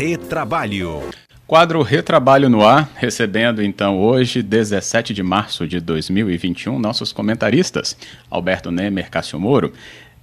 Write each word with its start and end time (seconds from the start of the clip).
Retrabalho. 0.00 1.10
Quadro 1.46 1.82
Retrabalho 1.82 2.48
no 2.48 2.66
ar, 2.66 2.90
recebendo 2.96 3.62
então 3.62 4.00
hoje, 4.00 4.42
17 4.42 5.12
de 5.12 5.22
março 5.22 5.68
de 5.68 5.78
2021, 5.78 6.78
nossos 6.78 7.12
comentaristas, 7.12 7.94
Alberto 8.30 8.70
Nemer, 8.70 9.10
Cássio 9.10 9.38
Moro, 9.38 9.74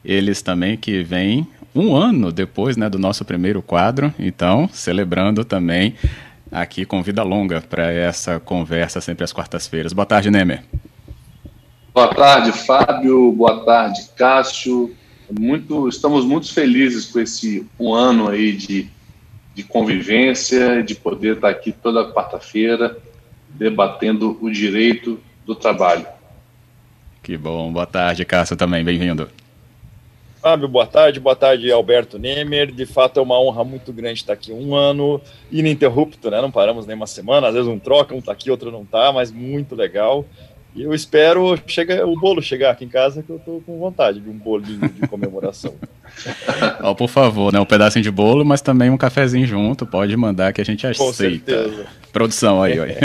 eles 0.04 0.42
também 0.42 0.78
que 0.78 1.04
vêm 1.04 1.46
um 1.76 1.96
ano 1.96 2.32
depois 2.32 2.76
né, 2.76 2.90
do 2.90 2.98
nosso 2.98 3.24
primeiro 3.24 3.62
quadro, 3.62 4.12
então 4.18 4.68
celebrando 4.74 5.46
também 5.46 5.94
aqui 6.52 6.84
com 6.84 7.04
vida 7.04 7.22
longa 7.22 7.62
para 7.62 7.92
essa 7.92 8.40
conversa 8.40 9.00
sempre 9.00 9.26
às 9.26 9.32
quartas-feiras. 9.32 9.94
Boa 9.94 10.08
tarde, 10.08 10.32
Nemer. 10.32 10.64
Boa 11.94 12.12
tarde, 12.16 12.52
Fábio. 12.52 13.32
Boa 13.32 13.64
tarde, 13.64 14.10
Cássio. 14.18 14.92
Muito, 15.40 15.88
estamos 15.88 16.26
muito 16.26 16.52
felizes 16.52 17.06
com 17.06 17.20
esse 17.20 17.64
um 17.80 17.94
ano 17.94 18.28
aí 18.28 18.54
de 18.54 18.97
de 19.58 19.64
convivência, 19.64 20.84
de 20.84 20.94
poder 20.94 21.38
estar 21.38 21.50
aqui 21.50 21.72
toda 21.72 22.14
quarta-feira 22.14 22.96
debatendo 23.50 24.38
o 24.40 24.52
direito 24.52 25.20
do 25.48 25.56
trabalho. 25.56 26.06
Que 27.24 27.36
bom. 27.36 27.74
Boa 27.74 27.88
tarde, 27.88 28.24
Cássio, 28.24 28.56
também. 28.56 28.84
Bem-vindo. 28.84 29.28
Fábio, 30.40 30.68
boa 30.68 30.86
tarde. 30.86 31.20
Boa 31.20 31.36
tarde, 31.36 31.72
Alberto 31.72 32.20
Nemer. 32.20 32.72
De 32.72 32.86
fato, 32.86 33.20
é 33.20 33.24
uma 33.24 33.42
honra 33.42 33.64
muito 33.64 33.92
grande 33.92 34.20
estar 34.20 34.34
aqui 34.34 34.54
um 34.54 34.76
ano 34.76 35.20
ininterrupto, 35.52 36.30
né? 36.30 36.40
Não 36.40 36.52
paramos 36.52 36.86
nem 36.86 36.96
uma 36.96 37.08
semana. 37.08 37.48
Às 37.48 37.56
vezes 37.56 37.68
um 37.68 37.80
troca, 37.80 38.14
um 38.14 38.22
tá 38.22 38.34
aqui, 38.34 38.52
outro 38.52 38.70
não 38.72 38.86
tá, 38.86 39.12
mas 39.12 39.32
muito 39.32 39.74
legal. 39.74 40.24
E 40.78 40.84
eu 40.84 40.94
espero 40.94 41.60
chega, 41.66 42.06
o 42.06 42.14
bolo 42.20 42.40
chegar 42.40 42.70
aqui 42.70 42.86
em 42.86 42.88
casa, 42.88 43.24
que 43.24 43.32
eu 43.32 43.40
tô 43.40 43.60
com 43.66 43.80
vontade 43.80 44.20
de 44.20 44.30
um 44.30 44.38
bolinho 44.38 44.88
de 44.88 45.08
comemoração. 45.08 45.74
oh, 46.84 46.94
por 46.94 47.10
favor, 47.10 47.52
né? 47.52 47.60
Um 47.60 47.66
pedacinho 47.66 48.04
de 48.04 48.12
bolo, 48.12 48.46
mas 48.46 48.62
também 48.62 48.92
um 48.92 48.98
cafezinho 48.98 49.48
junto. 49.48 49.88
Pode 49.88 50.16
mandar 50.16 50.54
que 50.54 50.62
a 50.62 50.64
gente 50.64 50.86
aceita. 50.86 51.04
Com 51.04 51.14
certeza. 51.14 51.88
Produção 52.14 52.62
aí, 52.62 52.80
aí. 52.80 52.96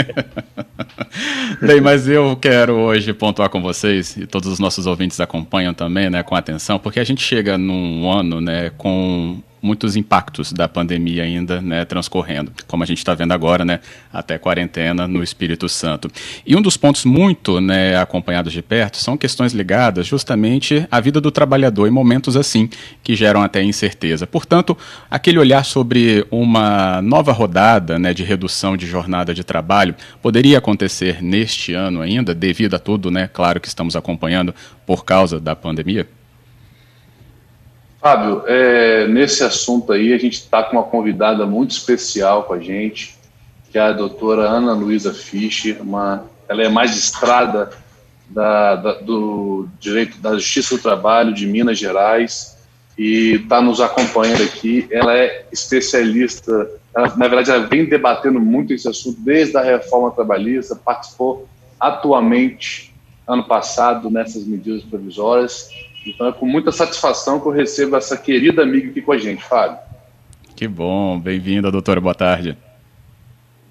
Bem, 1.65 1.81
mas 1.81 2.07
eu 2.07 2.35
quero 2.35 2.73
hoje 2.73 3.11
pontuar 3.11 3.49
com 3.49 3.59
vocês, 3.59 4.17
e 4.17 4.27
todos 4.27 4.51
os 4.51 4.59
nossos 4.59 4.85
ouvintes 4.85 5.19
acompanham 5.19 5.73
também, 5.73 6.11
né, 6.11 6.21
com 6.21 6.35
atenção, 6.35 6.77
porque 6.77 6.99
a 6.99 7.03
gente 7.03 7.23
chega 7.23 7.57
num 7.57 8.11
ano, 8.11 8.39
né, 8.39 8.71
com 8.77 9.41
muitos 9.63 9.95
impactos 9.95 10.51
da 10.51 10.67
pandemia 10.67 11.23
ainda 11.23 11.61
né, 11.61 11.85
transcorrendo, 11.85 12.51
como 12.67 12.83
a 12.83 12.85
gente 12.85 12.97
está 12.97 13.13
vendo 13.13 13.31
agora, 13.31 13.63
né, 13.63 13.79
até 14.11 14.37
quarentena 14.37 15.07
no 15.07 15.23
Espírito 15.23 15.69
Santo. 15.69 16.11
E 16.45 16.53
um 16.53 16.61
dos 16.61 16.75
pontos 16.75 17.05
muito 17.05 17.61
né, 17.61 17.95
acompanhados 17.95 18.51
de 18.51 18.61
perto 18.61 18.97
são 18.97 19.15
questões 19.15 19.53
ligadas 19.53 20.05
justamente 20.05 20.85
à 20.91 20.99
vida 20.99 21.21
do 21.21 21.31
trabalhador 21.31 21.87
em 21.87 21.91
momentos 21.91 22.35
assim, 22.35 22.69
que 23.01 23.15
geram 23.15 23.41
até 23.41 23.63
incerteza. 23.63 24.27
Portanto, 24.27 24.77
aquele 25.09 25.39
olhar 25.39 25.63
sobre 25.63 26.27
uma 26.29 27.01
nova 27.01 27.31
rodada 27.31 27.97
né, 27.97 28.13
de 28.13 28.23
redução 28.23 28.75
de 28.75 28.85
jornada 28.85 29.33
de 29.33 29.45
trabalho 29.45 29.95
poderia 30.21 30.57
acontecer 30.57 31.23
neste 31.23 31.73
ano 31.73 32.01
ainda, 32.01 32.35
devido 32.35 32.75
a 32.75 32.79
tudo, 32.79 33.09
né, 33.09 33.29
claro 33.31 33.61
que 33.61 33.69
estamos 33.69 33.95
acompanhando 33.95 34.53
por 34.85 35.05
causa 35.05 35.39
da 35.39 35.55
pandemia? 35.55 36.05
Fábio, 38.03 38.43
é, 38.47 39.07
nesse 39.07 39.45
assunto 39.45 39.93
aí, 39.93 40.11
a 40.11 40.17
gente 40.17 40.33
está 40.33 40.61
com 40.61 40.75
uma 40.75 40.83
convidada 40.83 41.45
muito 41.45 41.71
especial 41.71 42.43
com 42.43 42.51
a 42.51 42.59
gente, 42.59 43.15
que 43.71 43.77
é 43.77 43.81
a 43.81 43.93
doutora 43.93 44.41
Ana 44.41 44.73
Luísa 44.73 45.13
Fischer, 45.13 45.81
uma, 45.81 46.25
ela 46.49 46.63
é 46.63 46.67
magistrada 46.67 47.69
da, 48.27 48.75
da, 48.75 48.93
do 48.95 49.69
Direito 49.79 50.17
da 50.17 50.33
Justiça 50.33 50.75
do 50.75 50.81
Trabalho 50.81 51.33
de 51.33 51.47
Minas 51.47 51.79
Gerais 51.79 52.57
e 52.97 53.35
está 53.35 53.61
nos 53.61 53.79
acompanhando 53.79 54.43
aqui. 54.43 54.85
Ela 54.91 55.17
é 55.17 55.45
especialista, 55.49 56.69
ela, 56.93 57.15
na 57.15 57.27
verdade, 57.29 57.51
ela 57.51 57.67
vem 57.67 57.85
debatendo 57.85 58.37
muito 58.37 58.73
esse 58.73 58.85
assunto 58.85 59.21
desde 59.21 59.55
a 59.55 59.61
reforma 59.61 60.11
trabalhista, 60.11 60.75
participou 60.75 61.47
atualmente, 61.79 62.93
ano 63.25 63.45
passado, 63.45 64.09
nessas 64.09 64.43
medidas 64.43 64.83
provisórias 64.83 65.69
então 66.05 66.27
é 66.27 66.31
com 66.31 66.45
muita 66.45 66.71
satisfação 66.71 67.39
que 67.39 67.47
eu 67.47 67.51
recebo 67.51 67.95
essa 67.95 68.17
querida 68.17 68.63
amiga 68.63 68.89
aqui 68.89 69.01
com 69.01 69.11
a 69.11 69.17
gente, 69.17 69.43
Fábio. 69.43 69.77
Que 70.55 70.67
bom, 70.67 71.19
bem-vinda, 71.19 71.71
doutora, 71.71 71.99
boa 71.99 72.15
tarde. 72.15 72.57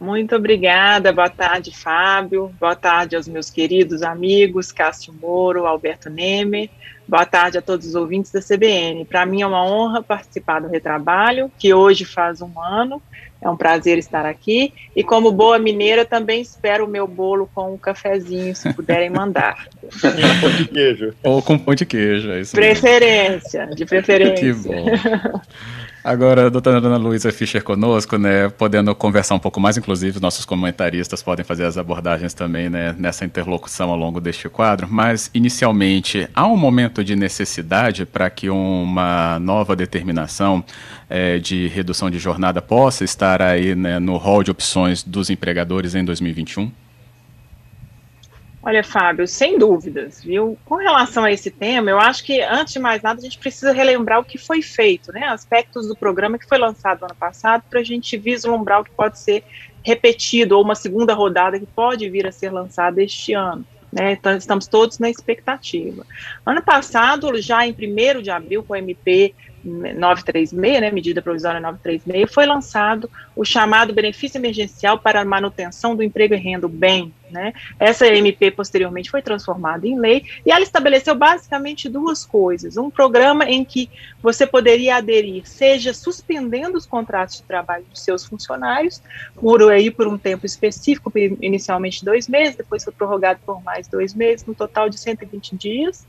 Muito 0.03 0.35
obrigada, 0.35 1.13
boa 1.13 1.31
tarde, 1.31 1.71
Fábio, 1.73 2.53
boa 2.59 2.75
tarde 2.75 3.15
aos 3.15 3.29
meus 3.29 3.49
queridos 3.49 4.03
amigos, 4.03 4.73
Cássio 4.73 5.15
Moro, 5.15 5.65
Alberto 5.65 6.11
Nemer, 6.11 6.69
boa 7.07 7.25
tarde 7.25 7.59
a 7.59 7.63
todos 7.63 7.87
os 7.87 7.95
ouvintes 7.95 8.33
da 8.33 8.41
CBN. 8.41 9.05
Para 9.05 9.25
mim 9.25 9.43
é 9.43 9.47
uma 9.47 9.65
honra 9.65 10.03
participar 10.03 10.61
do 10.61 10.67
Retrabalho, 10.67 11.53
que 11.57 11.73
hoje 11.73 12.05
faz 12.05 12.43
um 12.43 12.61
ano, 12.61 13.01
é 13.41 13.49
um 13.49 13.57
prazer 13.57 13.97
estar 13.97 14.27
aqui. 14.27 14.75
E 14.97 15.05
como 15.05 15.31
boa 15.31 15.57
mineira, 15.57 16.05
também 16.05 16.43
espero 16.43 16.85
o 16.85 16.89
meu 16.89 17.07
bolo 17.07 17.49
com 17.55 17.73
um 17.73 17.79
cafezinho, 17.79 18.57
se 18.57 18.75
puderem 18.75 19.09
mandar. 19.09 19.69
com 20.03 20.41
pão 20.41 20.51
de 20.57 20.65
queijo. 20.65 21.15
Ou 21.23 21.43
com 21.43 21.57
pão 21.57 21.75
de 21.77 21.87
queijo, 21.87 22.29
é 22.33 22.41
isso 22.41 22.57
Preferência, 22.57 23.61
mesmo. 23.61 23.77
de 23.77 23.87
preferência. 23.87 24.35
Que 24.35 24.53
bom. 24.53 24.87
Agora, 26.05 26.51
doutora 26.51 26.79
Ana 26.79 26.97
Luísa 26.97 27.31
Fischer 27.31 27.63
conosco, 27.63 28.19
né, 28.19 28.49
podendo 28.49 28.93
conversar 28.93 29.37
um 29.37 29.39
pouco 29.39 29.61
mais, 29.61 29.77
inclusive 29.77 30.17
os 30.17 30.21
nossos 30.21 30.45
comentaristas 30.45 31.23
podem 31.23 31.45
fazer 31.45 31.65
as 31.65 31.79
abordagens 31.79 32.35
também 32.35 32.69
né, 32.69 32.93
nessa 32.99 33.25
interlocução 33.25 33.89
ao 33.89 33.97
longo 33.97 34.21
deste 34.21 34.49
quadro, 34.49 34.89
mas 34.91 35.31
inicialmente, 35.33 36.29
há 36.35 36.45
um 36.45 36.57
momento 36.57 37.05
de 37.05 37.15
necessidade 37.15 38.05
para 38.05 38.29
que 38.31 38.51
uma 38.51 39.39
nova 39.39 39.77
determinação 39.77 40.65
é, 41.09 41.39
de 41.39 41.69
redução 41.69 42.11
de 42.11 42.19
jornada 42.19 42.61
possa 42.61 43.05
estar 43.05 43.41
aí 43.41 43.77
né, 43.77 44.01
no 44.01 44.17
rol 44.17 44.43
de 44.43 44.51
opções 44.51 45.05
dos 45.05 45.31
empregadores 45.31 45.95
em 45.95 46.05
2021? 46.05 46.82
Olha, 48.65 48.85
Fábio, 48.85 49.27
sem 49.27 49.59
dúvidas, 49.59 50.23
viu? 50.23 50.57
Com 50.65 50.77
relação 50.77 51.25
a 51.25 51.33
esse 51.33 51.51
tema, 51.51 51.91
eu 51.91 51.99
acho 51.99 52.23
que, 52.23 52.41
antes 52.41 52.75
de 52.75 52.79
mais 52.79 53.03
nada, 53.03 53.19
a 53.19 53.23
gente 53.23 53.37
precisa 53.37 53.73
relembrar 53.73 54.21
o 54.21 54.25
que 54.25 54.39
foi 54.39 54.63
feito, 54.63 55.13
né? 55.13 55.27
Aspectos 55.27 55.89
do 55.89 55.97
programa 55.97 56.39
que 56.39 56.47
foi 56.47 56.59
lançado 56.59 57.05
ano 57.05 57.15
passado, 57.17 57.65
para 57.69 57.81
a 57.81 57.85
gente 57.85 58.17
vislumbrar 58.17 58.81
o 58.81 58.85
que 58.85 58.93
pode 58.93 59.19
ser 59.19 59.43
repetido, 59.85 60.57
ou 60.57 60.63
uma 60.63 60.77
segunda 60.77 61.13
rodada 61.13 61.59
que 61.59 61.67
pode 61.67 62.09
vir 62.09 62.25
a 62.25 62.31
ser 62.31 62.53
lançada 62.53 63.03
este 63.03 63.33
ano. 63.33 63.67
Né, 63.93 64.13
então, 64.13 64.35
estamos 64.35 64.67
todos 64.67 64.99
na 64.99 65.11
expectativa. 65.11 66.07
Ano 66.47 66.63
passado, 66.63 67.39
já 67.43 67.67
em 67.67 67.73
1 67.73 68.23
de 68.23 68.31
abril, 68.31 68.63
com 68.63 68.73
o 68.73 68.77
MP 68.77 69.35
936, 69.65 70.53
né, 70.81 70.91
medida 70.91 71.23
provisória 71.23 71.61
936, 71.61 72.33
foi 72.33 72.47
lançado 72.47 73.11
o 73.35 73.45
chamado 73.45 73.93
benefício 73.93 74.39
emergencial 74.39 74.99
para 74.99 75.21
a 75.21 75.25
manutenção 75.25 75.95
do 75.95 76.03
emprego 76.03 76.35
e 76.35 76.37
renda, 76.37 76.69
BEM. 76.69 77.13
Né? 77.31 77.55
Essa 77.81 78.07
MP 78.07 78.51
posteriormente 78.51 79.11
foi 79.11 79.23
transformada 79.23 79.87
em 79.87 79.99
lei 79.99 80.23
e 80.45 80.53
ela 80.53 80.63
estabeleceu 80.63 81.15
basicamente 81.15 81.89
duas 81.89 82.27
coisas: 82.27 82.77
um 82.77 82.91
programa 82.91 83.45
em 83.45 83.65
que 83.65 83.89
você 84.23 84.47
poderia 84.47 84.97
aderir, 84.97 85.49
seja 85.49 85.95
suspendendo 85.95 86.77
os 86.77 86.85
contratos 86.85 87.37
de 87.37 87.43
trabalho 87.45 87.85
dos 87.85 88.03
seus 88.03 88.27
funcionários, 88.27 89.03
por 89.35 89.63
aí 89.71 89.91
por 89.91 90.07
um 90.07 90.19
tempo 90.19 90.45
específico, 90.45 91.11
inicialmente 91.41 92.05
dois 92.05 92.29
meses, 92.29 92.57
depois 92.57 92.85
foi 92.85 92.93
prorrogado 92.93 93.41
por 93.47 93.63
mais 93.63 93.89
dois 93.89 94.13
meses, 94.13 94.45
no 94.45 94.55
total 94.55 94.91
de 94.91 94.99
120 94.99 95.57
dias, 95.57 96.07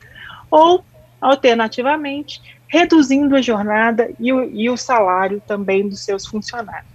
ou 0.52 0.84
alternativamente 1.22 2.42
reduzindo 2.74 3.36
a 3.36 3.42
jornada 3.42 4.10
e 4.20 4.34
o, 4.34 4.44
e 4.46 4.68
o 4.68 4.76
salário 4.76 5.40
também 5.46 5.88
dos 5.88 6.00
seus 6.00 6.26
funcionários. 6.26 6.92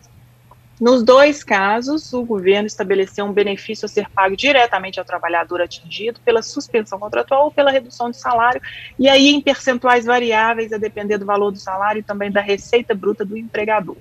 Nos 0.81 1.05
dois 1.05 1.45
casos, 1.45 2.13
o 2.13 2.25
governo 2.25 2.67
estabeleceu 2.67 3.25
um 3.25 3.33
benefício 3.33 3.87
a 3.87 3.89
ser 3.89 4.09
pago 4.11 4.37
diretamente 4.37 4.99
ao 4.99 5.05
trabalhador 5.05 5.61
atingido 5.61 6.19
pela 6.25 6.43
suspensão 6.43 6.99
contratual 6.99 7.45
ou 7.45 7.53
pela 7.53 7.71
redução 7.71 8.11
de 8.11 8.17
salário, 8.17 8.61
e 8.99 9.09
aí 9.09 9.29
em 9.29 9.41
percentuais 9.41 10.05
variáveis, 10.05 10.73
a 10.73 10.79
depender 10.79 11.17
do 11.17 11.25
valor 11.25 11.53
do 11.53 11.59
salário 11.59 12.01
e 12.01 12.03
também 12.03 12.33
da 12.33 12.41
receita 12.41 12.93
bruta 12.93 13.25
do 13.25 13.39
empregador. 13.39 13.97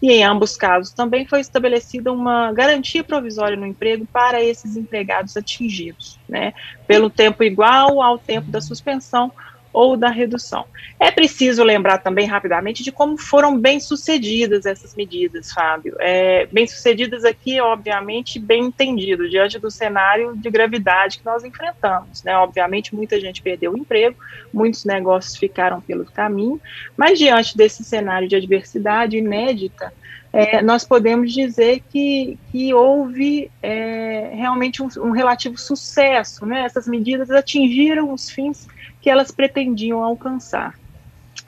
E 0.00 0.10
em 0.10 0.24
ambos 0.24 0.56
casos 0.56 0.90
também 0.90 1.26
foi 1.26 1.40
estabelecida 1.40 2.10
uma 2.10 2.50
garantia 2.50 3.04
provisória 3.04 3.58
no 3.58 3.66
emprego 3.66 4.06
para 4.10 4.42
esses 4.42 4.74
empregados 4.74 5.36
atingidos, 5.36 6.18
né, 6.26 6.54
pelo 6.86 7.10
tempo 7.10 7.44
igual 7.44 8.00
ao 8.00 8.16
tempo 8.16 8.50
da 8.50 8.62
suspensão 8.62 9.30
ou 9.72 9.96
da 9.96 10.08
redução. 10.08 10.64
É 10.98 11.10
preciso 11.10 11.62
lembrar 11.62 11.98
também 11.98 12.26
rapidamente 12.26 12.82
de 12.82 12.92
como 12.92 13.16
foram 13.16 13.58
bem 13.58 13.80
sucedidas 13.80 14.66
essas 14.66 14.94
medidas, 14.94 15.52
Fábio. 15.52 15.96
É, 15.98 16.46
bem 16.46 16.66
sucedidas 16.66 17.24
aqui, 17.24 17.60
obviamente, 17.60 18.38
bem 18.38 18.64
entendido, 18.64 19.28
diante 19.28 19.58
do 19.58 19.70
cenário 19.70 20.36
de 20.36 20.50
gravidade 20.50 21.18
que 21.18 21.24
nós 21.24 21.44
enfrentamos. 21.44 22.22
Né? 22.22 22.36
Obviamente, 22.36 22.94
muita 22.94 23.20
gente 23.20 23.42
perdeu 23.42 23.72
o 23.72 23.78
emprego, 23.78 24.16
muitos 24.52 24.84
negócios 24.84 25.36
ficaram 25.36 25.80
pelo 25.80 26.04
caminho, 26.04 26.60
mas 26.96 27.18
diante 27.18 27.56
desse 27.56 27.84
cenário 27.84 28.28
de 28.28 28.36
adversidade 28.36 29.16
inédita, 29.16 29.92
é, 30.32 30.62
nós 30.62 30.84
podemos 30.84 31.32
dizer 31.32 31.82
que, 31.90 32.38
que 32.52 32.72
houve 32.72 33.50
é, 33.62 34.30
realmente 34.34 34.82
um, 34.82 34.88
um 34.98 35.10
relativo 35.10 35.58
sucesso. 35.58 36.46
Né? 36.46 36.64
Essas 36.64 36.86
medidas 36.86 37.30
atingiram 37.30 38.12
os 38.12 38.30
fins 38.30 38.68
que 39.00 39.10
elas 39.10 39.30
pretendiam 39.30 40.02
alcançar. 40.02 40.78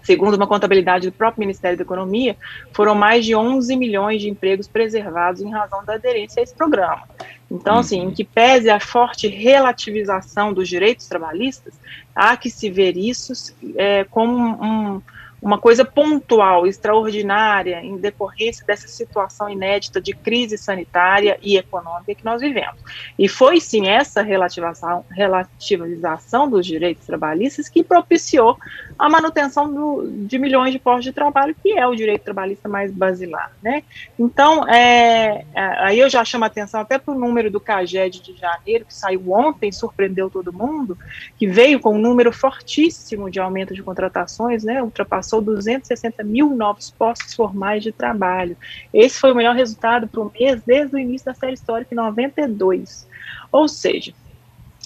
Segundo 0.02 0.34
uma 0.34 0.48
contabilidade 0.48 1.08
do 1.08 1.12
próprio 1.12 1.40
Ministério 1.40 1.78
da 1.78 1.84
Economia, 1.84 2.36
foram 2.72 2.94
mais 2.94 3.24
de 3.24 3.36
11 3.36 3.76
milhões 3.76 4.20
de 4.20 4.28
empregos 4.28 4.66
preservados 4.66 5.40
em 5.40 5.50
razão 5.50 5.84
da 5.84 5.94
aderência 5.94 6.40
a 6.40 6.42
esse 6.42 6.54
programa. 6.54 7.02
Então, 7.48 7.78
assim, 7.78 8.00
em 8.00 8.10
que 8.10 8.24
pese 8.24 8.68
a 8.68 8.80
forte 8.80 9.28
relativização 9.28 10.52
dos 10.52 10.68
direitos 10.68 11.06
trabalhistas, 11.06 11.74
há 12.14 12.36
que 12.36 12.50
se 12.50 12.68
ver 12.68 12.96
isso 12.96 13.54
é, 13.76 14.04
como 14.04 14.34
um, 14.36 15.02
uma 15.42 15.58
coisa 15.58 15.84
pontual, 15.84 16.68
extraordinária, 16.68 17.80
em 17.82 17.96
decorrência 17.96 18.64
dessa 18.64 18.86
situação 18.86 19.50
inédita 19.50 20.00
de 20.00 20.14
crise 20.14 20.56
sanitária 20.56 21.36
e 21.42 21.56
econômica 21.56 22.14
que 22.14 22.24
nós 22.24 22.40
vivemos. 22.40 22.80
E 23.18 23.28
foi 23.28 23.60
sim 23.60 23.88
essa 23.88 24.22
relativização, 24.22 25.04
relativização 25.10 26.48
dos 26.48 26.64
direitos 26.64 27.04
trabalhistas 27.04 27.68
que 27.68 27.82
propiciou 27.82 28.56
a 29.02 29.08
manutenção 29.08 29.68
do, 29.72 30.08
de 30.08 30.38
milhões 30.38 30.70
de 30.70 30.78
postos 30.78 31.02
de 31.02 31.12
trabalho, 31.12 31.56
que 31.60 31.76
é 31.76 31.84
o 31.84 31.92
direito 31.92 32.22
trabalhista 32.22 32.68
mais 32.68 32.92
basilar. 32.92 33.50
Né? 33.60 33.82
Então, 34.16 34.64
é, 34.68 35.44
é 35.52 35.60
aí 35.80 35.98
eu 35.98 36.08
já 36.08 36.24
chamo 36.24 36.44
a 36.44 36.46
atenção 36.46 36.80
até 36.80 36.98
para 36.98 37.12
o 37.12 37.18
número 37.18 37.50
do 37.50 37.58
CAGED 37.58 38.22
de 38.22 38.36
janeiro, 38.36 38.84
que 38.84 38.94
saiu 38.94 39.32
ontem, 39.32 39.72
surpreendeu 39.72 40.30
todo 40.30 40.52
mundo, 40.52 40.96
que 41.36 41.48
veio 41.48 41.80
com 41.80 41.96
um 41.96 41.98
número 41.98 42.30
fortíssimo 42.30 43.28
de 43.28 43.40
aumento 43.40 43.74
de 43.74 43.82
contratações, 43.82 44.62
né, 44.62 44.80
ultrapassou 44.80 45.42
260 45.42 46.22
mil 46.22 46.50
novos 46.50 46.88
postos 46.88 47.34
formais 47.34 47.82
de 47.82 47.90
trabalho. 47.90 48.56
Esse 48.94 49.18
foi 49.18 49.32
o 49.32 49.34
melhor 49.34 49.56
resultado 49.56 50.06
para 50.06 50.20
o 50.20 50.30
mês 50.32 50.62
desde 50.64 50.94
o 50.94 50.98
início 50.98 51.24
da 51.24 51.34
série 51.34 51.54
histórica, 51.54 51.92
em 51.92 51.96
92. 51.96 53.08
Ou 53.50 53.66
seja, 53.66 54.14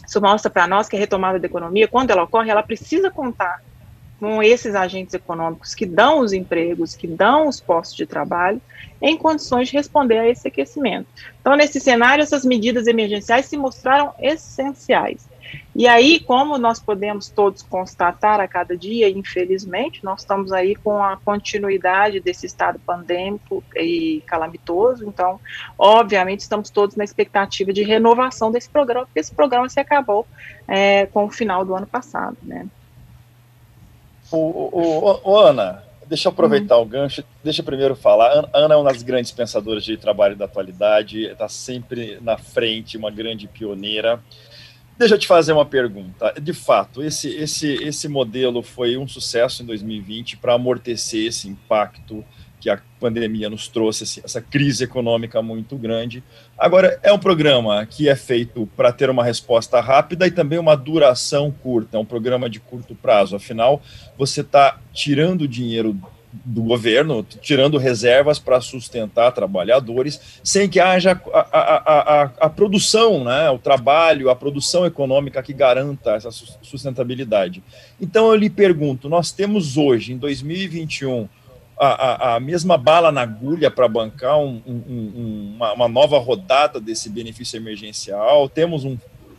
isso 0.08 0.20
mostra 0.22 0.50
para 0.50 0.66
nós 0.66 0.88
que 0.88 0.96
a 0.96 0.98
retomada 0.98 1.38
da 1.38 1.46
economia, 1.46 1.86
quando 1.86 2.12
ela 2.12 2.22
ocorre, 2.22 2.48
ela 2.48 2.62
precisa 2.62 3.10
contar 3.10 3.60
com 4.18 4.42
esses 4.42 4.74
agentes 4.74 5.14
econômicos 5.14 5.74
que 5.74 5.84
dão 5.84 6.20
os 6.20 6.32
empregos, 6.32 6.96
que 6.96 7.06
dão 7.06 7.48
os 7.48 7.60
postos 7.60 7.96
de 7.96 8.06
trabalho, 8.06 8.60
em 9.00 9.16
condições 9.16 9.68
de 9.68 9.76
responder 9.76 10.18
a 10.18 10.28
esse 10.28 10.48
aquecimento. 10.48 11.06
Então, 11.40 11.54
nesse 11.54 11.78
cenário, 11.80 12.22
essas 12.22 12.44
medidas 12.44 12.86
emergenciais 12.86 13.46
se 13.46 13.56
mostraram 13.56 14.12
essenciais. 14.18 15.28
E 15.74 15.86
aí, 15.86 16.18
como 16.20 16.56
nós 16.56 16.80
podemos 16.80 17.28
todos 17.28 17.62
constatar 17.62 18.40
a 18.40 18.48
cada 18.48 18.76
dia, 18.76 19.08
infelizmente, 19.10 20.02
nós 20.02 20.20
estamos 20.20 20.50
aí 20.50 20.74
com 20.74 21.02
a 21.02 21.18
continuidade 21.18 22.18
desse 22.18 22.46
estado 22.46 22.78
pandêmico 22.78 23.62
e 23.76 24.22
calamitoso, 24.26 25.06
então, 25.06 25.38
obviamente, 25.78 26.40
estamos 26.40 26.70
todos 26.70 26.96
na 26.96 27.04
expectativa 27.04 27.72
de 27.72 27.82
renovação 27.82 28.50
desse 28.50 28.70
programa, 28.70 29.06
porque 29.06 29.20
esse 29.20 29.34
programa 29.34 29.68
se 29.68 29.78
acabou 29.78 30.26
é, 30.66 31.06
com 31.06 31.26
o 31.26 31.30
final 31.30 31.64
do 31.64 31.74
ano 31.74 31.86
passado, 31.86 32.36
né? 32.42 32.66
O, 34.30 34.36
o, 34.36 35.20
o, 35.22 35.38
Ana, 35.38 35.82
deixa 36.06 36.28
eu 36.28 36.32
aproveitar 36.32 36.76
uhum. 36.76 36.82
o 36.82 36.86
gancho, 36.86 37.24
deixa 37.42 37.60
eu 37.60 37.64
primeiro 37.64 37.94
falar. 37.94 38.48
A 38.52 38.58
Ana 38.58 38.74
é 38.74 38.76
uma 38.76 38.92
das 38.92 39.02
grandes 39.02 39.32
pensadoras 39.32 39.84
de 39.84 39.96
trabalho 39.96 40.36
da 40.36 40.46
atualidade, 40.46 41.24
está 41.24 41.48
sempre 41.48 42.18
na 42.20 42.36
frente, 42.36 42.96
uma 42.96 43.10
grande 43.10 43.46
pioneira. 43.46 44.22
Deixa 44.98 45.14
eu 45.14 45.18
te 45.18 45.26
fazer 45.26 45.52
uma 45.52 45.66
pergunta. 45.66 46.32
De 46.40 46.54
fato, 46.54 47.02
esse, 47.02 47.28
esse, 47.28 47.74
esse 47.84 48.08
modelo 48.08 48.62
foi 48.62 48.96
um 48.96 49.06
sucesso 49.06 49.62
em 49.62 49.66
2020 49.66 50.38
para 50.38 50.54
amortecer 50.54 51.26
esse 51.26 51.48
impacto 51.48 52.24
que 52.66 52.70
a 52.70 52.80
pandemia 52.98 53.48
nos 53.48 53.68
trouxe, 53.68 54.20
essa 54.24 54.40
crise 54.40 54.82
econômica 54.82 55.40
muito 55.40 55.76
grande. 55.76 56.22
Agora, 56.58 56.98
é 57.00 57.12
um 57.12 57.18
programa 57.18 57.86
que 57.86 58.08
é 58.08 58.16
feito 58.16 58.68
para 58.76 58.92
ter 58.92 59.08
uma 59.08 59.22
resposta 59.22 59.80
rápida 59.80 60.26
e 60.26 60.32
também 60.32 60.58
uma 60.58 60.76
duração 60.76 61.52
curta, 61.52 61.96
é 61.96 62.00
um 62.00 62.04
programa 62.04 62.50
de 62.50 62.58
curto 62.58 62.94
prazo. 62.94 63.36
Afinal, 63.36 63.80
você 64.18 64.40
está 64.40 64.80
tirando 64.92 65.46
dinheiro 65.46 65.96
do 66.44 66.62
governo, 66.62 67.24
tirando 67.40 67.78
reservas 67.78 68.38
para 68.38 68.60
sustentar 68.60 69.32
trabalhadores, 69.32 70.40
sem 70.42 70.68
que 70.68 70.80
haja 70.80 71.18
a, 71.32 71.38
a, 71.38 72.22
a, 72.22 72.22
a, 72.40 72.50
produção, 72.50 73.24
né, 73.24 73.48
o 73.48 73.58
trabalho, 73.58 74.28
a 74.28 74.36
produção 74.36 74.84
econômica 74.84 75.42
que 75.42 75.52
garanta 75.52 76.12
essa 76.12 76.30
sustentabilidade. 76.30 77.62
Então 78.00 78.26
eu 78.28 78.34
lhe 78.34 78.50
pergunto: 78.50 79.08
nós 79.08 79.32
temos 79.32 79.76
hoje, 79.76 80.12
em 80.12 80.18
2021, 80.18 81.28
a, 81.78 82.34
a, 82.36 82.40
mesma 82.40 82.78
bala 82.78 83.12
na 83.12 83.22
agulha 83.22 83.70
para 83.70 83.86
bancar 83.86 84.38
um, 84.38 84.62
um, 84.66 85.54
uma, 85.56 85.72
uma 85.74 85.88
nova 85.88 86.18
rodada 86.18 86.80
desse 86.80 87.10
benefício 87.10 87.56
emergencial? 87.56 88.48
Temos 88.48 88.84
um 88.84 88.96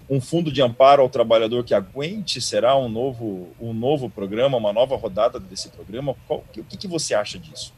um 0.10 0.22
fundo 0.22 0.52
de 0.52 0.62
amparo 0.62 1.02
ao 1.02 1.10
trabalhador 1.10 1.64
que 1.64 1.74
aguente? 1.74 2.40
Será 2.40 2.78
um 2.78 2.88
novo, 2.88 3.50
um 3.60 3.74
novo 3.74 4.10
programa, 4.10 4.58
uma 4.58 4.72
nova 4.72 4.96
rodada 4.96 5.40
desse 5.40 5.70
programa? 5.70 6.16
Qual, 6.28 6.44
o 6.58 6.64
que, 6.64 6.78
que 6.78 6.88
você 6.88 7.14
acha 7.14 7.38
disso? 7.38 7.74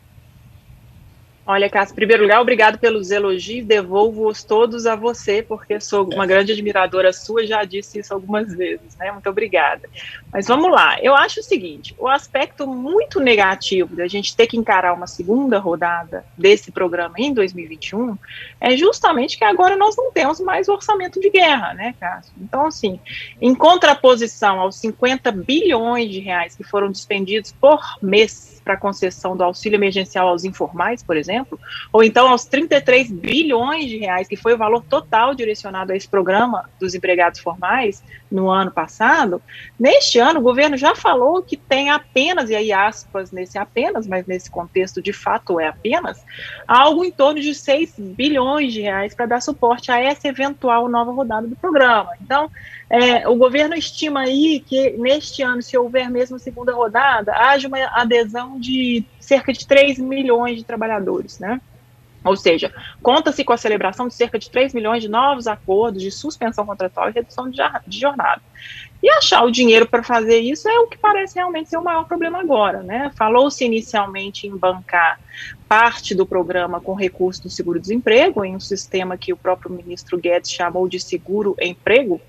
Olha, 1.52 1.68
Cássio, 1.68 1.94
em 1.94 1.96
primeiro 1.96 2.22
lugar, 2.22 2.40
obrigado 2.42 2.78
pelos 2.78 3.10
elogios, 3.10 3.66
devolvo-os 3.66 4.44
todos 4.44 4.86
a 4.86 4.96
você, 4.96 5.42
porque 5.42 5.80
sou 5.80 6.08
uma 6.14 6.24
grande 6.24 6.52
admiradora 6.52 7.12
sua, 7.12 7.44
já 7.44 7.64
disse 7.64 7.98
isso 7.98 8.14
algumas 8.14 8.54
vezes, 8.54 8.96
né? 8.98 9.12
Muito 9.12 9.28
obrigada. 9.28 9.90
Mas 10.32 10.46
vamos 10.46 10.72
lá, 10.72 11.02
eu 11.02 11.16
acho 11.16 11.40
o 11.40 11.44
seguinte: 11.44 11.96
o 11.98 12.08
aspecto 12.08 12.68
muito 12.68 13.20
negativo 13.20 13.96
da 13.96 14.08
gente 14.08 14.36
ter 14.36 14.46
que 14.46 14.58
encarar 14.58 14.94
uma 14.94 15.08
segunda 15.08 15.58
rodada 15.58 16.24
desse 16.38 16.72
programa 16.72 17.16
em 17.18 17.34
2021 17.34 18.16
é 18.62 18.78
justamente 18.78 19.36
que 19.36 19.44
agora 19.44 19.76
nós 19.76 19.98
não 19.98 20.12
temos 20.12 20.40
mais 20.40 20.70
orçamento 20.70 21.20
de 21.20 21.32
guerra, 21.32 21.74
né, 21.74 21.96
Cássio? 22.00 22.32
Então, 22.40 22.68
assim, 22.68 23.00
em 23.42 23.56
contraposição 23.56 24.60
aos 24.60 24.76
50 24.76 25.32
bilhões 25.32 26.12
de 26.12 26.20
reais 26.20 26.56
que 26.56 26.64
foram 26.64 26.92
despendidos 26.92 27.52
por 27.52 27.82
mês 28.04 28.59
para 28.70 28.76
a 28.76 28.78
concessão 28.78 29.36
do 29.36 29.44
auxílio 29.44 29.78
emergencial 29.78 30.28
aos 30.28 30.44
informais, 30.44 31.02
por 31.02 31.18
exemplo, 31.18 31.60
ou 31.92 32.04
então 32.04 32.28
aos 32.28 32.46
33 32.46 33.10
bilhões 33.12 33.90
de 33.90 33.98
reais, 33.98 34.28
que 34.28 34.36
foi 34.36 34.54
o 34.54 34.58
valor 34.60 34.84
total 34.84 35.34
direcionado 35.34 35.92
a 35.92 35.96
esse 35.96 36.08
programa 36.08 36.70
dos 36.80 36.94
empregados 36.94 37.40
formais 37.40 38.04
no 38.32 38.48
ano 38.48 38.70
passado, 38.70 39.42
neste 39.80 40.20
ano 40.20 40.40
o 40.40 40.44
governo 40.44 40.78
já 40.78 40.94
falou 40.94 41.42
que 41.42 41.58
tem 41.58 41.90
apenas, 41.90 42.52
e 42.52 42.56
aí 42.56 42.72
aspas 42.72 43.32
nesse 43.32 43.58
apenas, 43.58 44.06
mas 44.06 44.28
nesse 44.28 44.52
contexto 44.52 45.02
de 45.02 45.12
fato 45.12 45.60
é 45.60 45.68
apenas, 45.68 46.24
algo 46.68 47.04
em 47.04 47.12
torno 47.12 47.42
de 47.42 47.56
6 47.56 47.96
bilhões 47.98 48.72
de 48.72 48.82
reais 48.82 49.16
para 49.16 49.26
dar 49.26 49.42
suporte 49.42 49.92
a 49.92 50.00
essa 50.00 50.28
eventual 50.28 50.88
nova 50.88 51.12
rodada 51.12 51.48
do 51.48 51.56
programa. 51.56 52.12
Então, 52.22 52.52
é, 52.90 53.28
o 53.28 53.36
governo 53.36 53.76
estima 53.76 54.22
aí 54.22 54.60
que 54.60 54.92
neste 54.98 55.44
ano, 55.44 55.62
se 55.62 55.78
houver 55.78 56.10
mesmo 56.10 56.40
segunda 56.40 56.74
rodada, 56.74 57.34
haja 57.36 57.68
uma 57.68 57.78
adesão 57.94 58.60
de 58.60 59.06
cerca 59.20 59.54
de 59.54 59.68
3 59.68 60.00
milhões 60.00 60.58
de 60.58 60.64
trabalhadores, 60.64 61.38
né? 61.38 61.62
Ou 62.24 62.36
seja, 62.36 62.74
conta-se 63.02 63.44
com 63.44 63.54
a 63.54 63.58
celebração 63.58 64.08
de 64.08 64.14
cerca 64.14 64.38
de 64.38 64.50
3 64.50 64.74
milhões 64.74 65.02
de 65.02 65.08
novos 65.08 65.48
acordos 65.48 66.02
de 66.02 66.12
suspensão 66.12 66.66
contratual 66.66 67.10
e 67.10 67.14
redução 67.14 67.50
de 67.50 68.00
jornada. 68.00 68.42
E 69.02 69.10
achar 69.12 69.44
o 69.44 69.52
dinheiro 69.52 69.88
para 69.88 70.04
fazer 70.04 70.40
isso 70.40 70.68
é 70.68 70.80
o 70.80 70.88
que 70.88 70.98
parece 70.98 71.36
realmente 71.36 71.70
ser 71.70 71.78
o 71.78 71.84
maior 71.84 72.06
problema 72.06 72.40
agora, 72.40 72.84
né? 72.84 73.12
Falou-se 73.16 73.64
inicialmente 73.64 74.46
em 74.46 74.56
bancar 74.56 75.20
parte 75.68 76.14
do 76.14 76.26
programa 76.26 76.82
com 76.82 76.94
recurso 76.94 77.44
do 77.44 77.50
seguro-desemprego, 77.50 78.44
em 78.44 78.56
um 78.56 78.60
sistema 78.60 79.18
que 79.18 79.32
o 79.32 79.38
próprio 79.38 79.72
ministro 79.72 80.18
Guedes 80.18 80.52
chamou 80.52 80.88
de 80.90 81.00
seguro-emprego, 81.00 82.20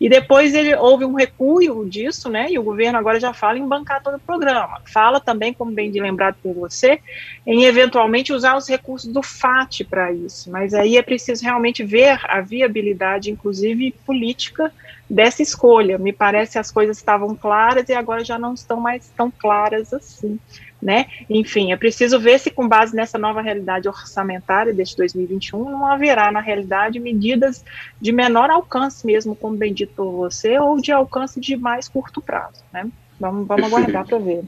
e 0.00 0.08
depois 0.08 0.54
ele 0.54 0.74
houve 0.74 1.04
um 1.04 1.14
recuo 1.14 1.88
disso, 1.88 2.28
né? 2.28 2.50
E 2.50 2.58
o 2.58 2.62
governo 2.62 2.98
agora 2.98 3.20
já 3.20 3.32
fala 3.32 3.58
em 3.58 3.66
bancar 3.66 4.02
todo 4.02 4.16
o 4.16 4.20
programa. 4.20 4.80
Fala 4.84 5.20
também, 5.20 5.52
como 5.52 5.70
bem 5.70 5.90
de 5.90 6.00
lembrado 6.00 6.36
por 6.42 6.54
você, 6.54 7.00
em 7.46 7.64
eventualmente 7.64 8.32
usar 8.32 8.56
os 8.56 8.68
recursos 8.68 9.12
do 9.12 9.22
FAT 9.22 9.84
para 9.88 10.12
isso. 10.12 10.50
Mas 10.50 10.74
aí 10.74 10.96
é 10.96 11.02
preciso 11.02 11.44
realmente 11.44 11.84
ver 11.84 12.18
a 12.24 12.40
viabilidade, 12.40 13.30
inclusive 13.30 13.94
política, 14.04 14.72
dessa 15.10 15.42
escolha. 15.42 15.98
Me 15.98 16.12
parece 16.12 16.52
que 16.52 16.58
as 16.58 16.70
coisas 16.70 16.96
estavam 16.96 17.34
claras 17.34 17.88
e 17.88 17.92
agora 17.92 18.24
já 18.24 18.38
não 18.38 18.54
estão 18.54 18.80
mais 18.80 19.10
tão 19.16 19.30
claras 19.30 19.92
assim 19.92 20.38
né? 20.82 21.06
Enfim, 21.28 21.72
é 21.72 21.76
preciso 21.76 22.18
ver 22.18 22.38
se 22.38 22.50
com 22.50 22.66
base 22.66 22.96
nessa 22.96 23.18
nova 23.18 23.42
realidade 23.42 23.88
orçamentária 23.88 24.72
deste 24.72 24.96
2021 24.96 25.64
não 25.64 25.86
haverá 25.86 26.32
na 26.32 26.40
realidade 26.40 26.98
medidas 26.98 27.64
de 28.00 28.12
menor 28.12 28.50
alcance 28.50 29.06
mesmo, 29.06 29.36
como 29.36 29.56
bem 29.56 29.74
dito 29.74 29.92
por 29.94 30.10
você, 30.10 30.58
ou 30.58 30.80
de 30.80 30.90
alcance 30.90 31.38
de 31.38 31.56
mais 31.56 31.88
curto 31.88 32.22
prazo, 32.22 32.62
né? 32.72 32.88
Vamos, 33.18 33.46
vamos 33.46 33.66
aguardar 33.66 34.06
para 34.06 34.18
ver. 34.18 34.42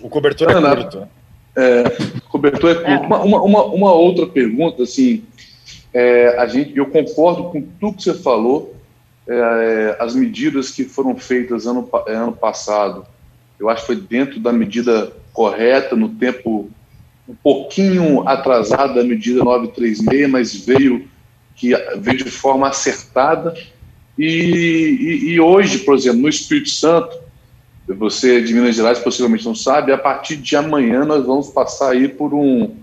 O 0.00 0.08
cobertor 0.08 0.50
é 0.50 0.76
curto. 0.76 1.08
É, 1.56 1.84
cobertor 2.28 2.70
é 2.70 2.74
curto. 2.74 2.90
É. 2.90 2.98
Uma, 3.06 3.42
uma, 3.42 3.64
uma, 3.64 3.92
outra 3.92 4.26
pergunta, 4.26 4.84
assim, 4.84 5.24
é, 5.92 6.38
a 6.38 6.46
gente, 6.46 6.76
eu 6.76 6.86
concordo 6.86 7.50
com 7.50 7.60
tudo 7.60 7.96
que 7.96 8.04
você 8.04 8.14
falou, 8.14 8.73
é, 9.28 9.96
as 9.98 10.14
medidas 10.14 10.70
que 10.70 10.84
foram 10.84 11.16
feitas 11.16 11.66
ano, 11.66 11.88
ano 12.06 12.32
passado, 12.32 13.06
eu 13.58 13.68
acho 13.68 13.82
que 13.82 13.86
foi 13.86 13.96
dentro 13.96 14.40
da 14.40 14.52
medida 14.52 15.12
correta, 15.32 15.96
no 15.96 16.08
tempo 16.08 16.70
um 17.28 17.34
pouquinho 17.34 18.28
atrasado 18.28 18.94
da 18.94 19.02
medida 19.02 19.42
936, 19.42 20.30
mas 20.30 20.54
veio, 20.54 21.08
que, 21.56 21.74
veio 21.98 22.18
de 22.18 22.30
forma 22.30 22.68
acertada. 22.68 23.54
E, 24.18 24.26
e, 24.26 25.32
e 25.32 25.40
hoje, 25.40 25.78
por 25.78 25.94
exemplo, 25.94 26.20
no 26.20 26.28
Espírito 26.28 26.70
Santo, 26.70 27.18
Você 27.88 28.42
de 28.42 28.52
Minas 28.52 28.76
Gerais 28.76 28.98
possivelmente 28.98 29.44
não 29.44 29.54
sabe, 29.54 29.92
a 29.92 29.98
partir 29.98 30.36
de 30.36 30.54
amanhã 30.54 31.04
nós 31.04 31.24
vamos 31.24 31.48
passar 31.48 31.92
aí 31.92 32.08
por 32.08 32.34
um, 32.34 32.76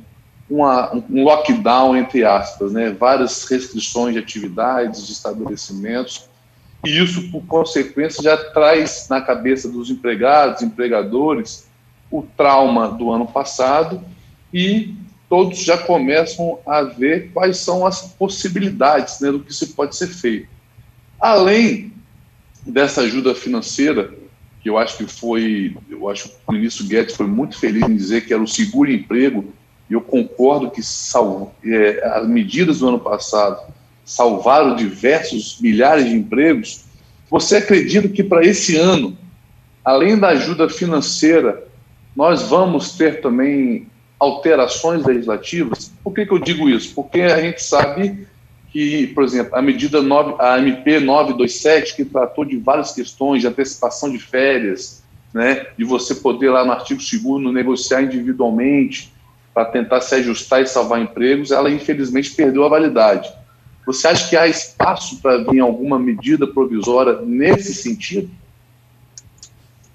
uma, 0.50 0.92
um 0.94 1.24
lockdown, 1.24 1.96
entre 1.96 2.26
aspas, 2.26 2.72
né? 2.72 2.90
várias 2.90 3.44
restrições 3.46 4.14
de 4.14 4.20
atividades, 4.20 5.06
de 5.06 5.14
estabelecimentos, 5.14 6.31
e 6.84 7.04
isso, 7.04 7.30
por 7.30 7.46
consequência, 7.46 8.24
já 8.24 8.38
traz 8.38 9.08
na 9.10 9.22
cabeça 9.22 9.70
dos 9.70 9.90
empregados, 9.90 10.64
empregadores, 10.64 11.68
o 12.10 12.24
trauma 12.24 12.90
do 12.90 13.12
ano 13.12 13.28
passado 13.28 14.02
e 14.54 14.96
todos 15.30 15.60
já 15.60 15.78
começam 15.78 16.60
a 16.66 16.82
ver 16.82 17.32
quais 17.32 17.58
são 17.58 17.86
as 17.86 18.14
possibilidades 18.14 19.20
né, 19.22 19.32
do 19.32 19.40
que 19.40 19.54
se 19.54 19.68
pode 19.68 19.96
ser 19.96 20.08
feito. 20.08 20.50
Além 21.20 21.94
dessa 22.66 23.02
ajuda 23.02 23.34
financeira, 23.36 24.14
que 24.62 24.70
eu 24.70 24.78
acho 24.78 24.98
que 24.98 25.06
foi, 25.08 25.78
eu 25.90 26.10
acho 26.10 26.30
que 26.30 26.36
o 26.48 26.52
ministro 26.52 26.86
Guedes 26.86 27.16
foi 27.16 27.28
muito 27.28 27.58
feliz 27.58 27.84
em 27.84 27.96
dizer 27.96 28.26
que 28.26 28.34
era 28.34 28.42
o 28.42 28.48
seguro-emprego, 28.48 29.54
e 29.90 29.94
eu 29.94 30.02
concordo 30.02 30.70
que 30.70 30.84
salvo, 30.84 31.54
é, 31.64 32.06
as 32.08 32.28
medidas 32.28 32.80
do 32.80 32.90
ano 32.90 33.00
passado 33.00 33.62
salvaram 34.12 34.75
diversos 34.75 35.58
milhares 35.62 36.06
de 36.06 36.15
empregos. 36.15 36.84
Você 37.30 37.58
acredita 37.58 38.10
que 38.10 38.24
para 38.24 38.46
esse 38.46 38.75
ano, 38.75 39.18
além 39.86 40.18
da 40.18 40.30
ajuda 40.30 40.68
financeira, 40.68 41.63
nós 42.15 42.44
vamos 42.44 42.98
ter 42.98 43.22
também 43.22 43.88
alterações 44.20 45.06
legislativas? 45.06 45.91
Por 46.03 46.13
que, 46.13 46.25
que 46.25 46.34
eu 46.34 46.39
digo 46.39 46.70
isso? 46.70 46.94
Porque 46.94 47.22
a 47.22 47.39
gente 47.39 47.63
sabe 47.63 48.27
que, 48.70 49.08
por 49.08 49.24
exemplo, 49.24 49.56
a 49.56 49.62
medida 49.62 50.01
9, 50.01 50.36
a 50.39 50.60
MP 50.60 51.00
927, 51.00 51.96
que 51.96 52.06
tratou 52.06 52.44
de 52.44 52.58
várias 52.58 52.91
questões 52.91 53.41
de 53.41 53.48
antecipação 53.48 54.12
de 54.12 54.20
férias, 54.20 55.03
né, 55.34 55.68
de 55.77 55.86
você 55.86 56.15
poder 56.15 56.50
lá 56.50 56.65
no 56.65 56.74
artigo 56.74 57.00
2 57.00 57.53
negociar 57.53 58.01
individualmente 58.01 59.13
para 59.53 59.63
tentar 59.65 60.01
se 60.01 60.15
ajustar 60.15 60.62
e 60.62 60.68
salvar 60.68 61.01
empregos, 61.01 61.51
ela 61.51 61.70
infelizmente 61.70 62.32
perdeu 62.32 62.65
a 62.65 62.70
validade. 62.70 63.41
Você 63.94 64.08
acha 64.08 64.30
que 64.30 64.38
há 64.38 64.48
espaço 64.48 65.22
para 65.22 65.38
vir 65.44 65.60
alguma 65.60 66.00
medida 66.00 66.48
provisória 66.48 67.22
nesse 67.22 67.74
sentido? 67.74 68.30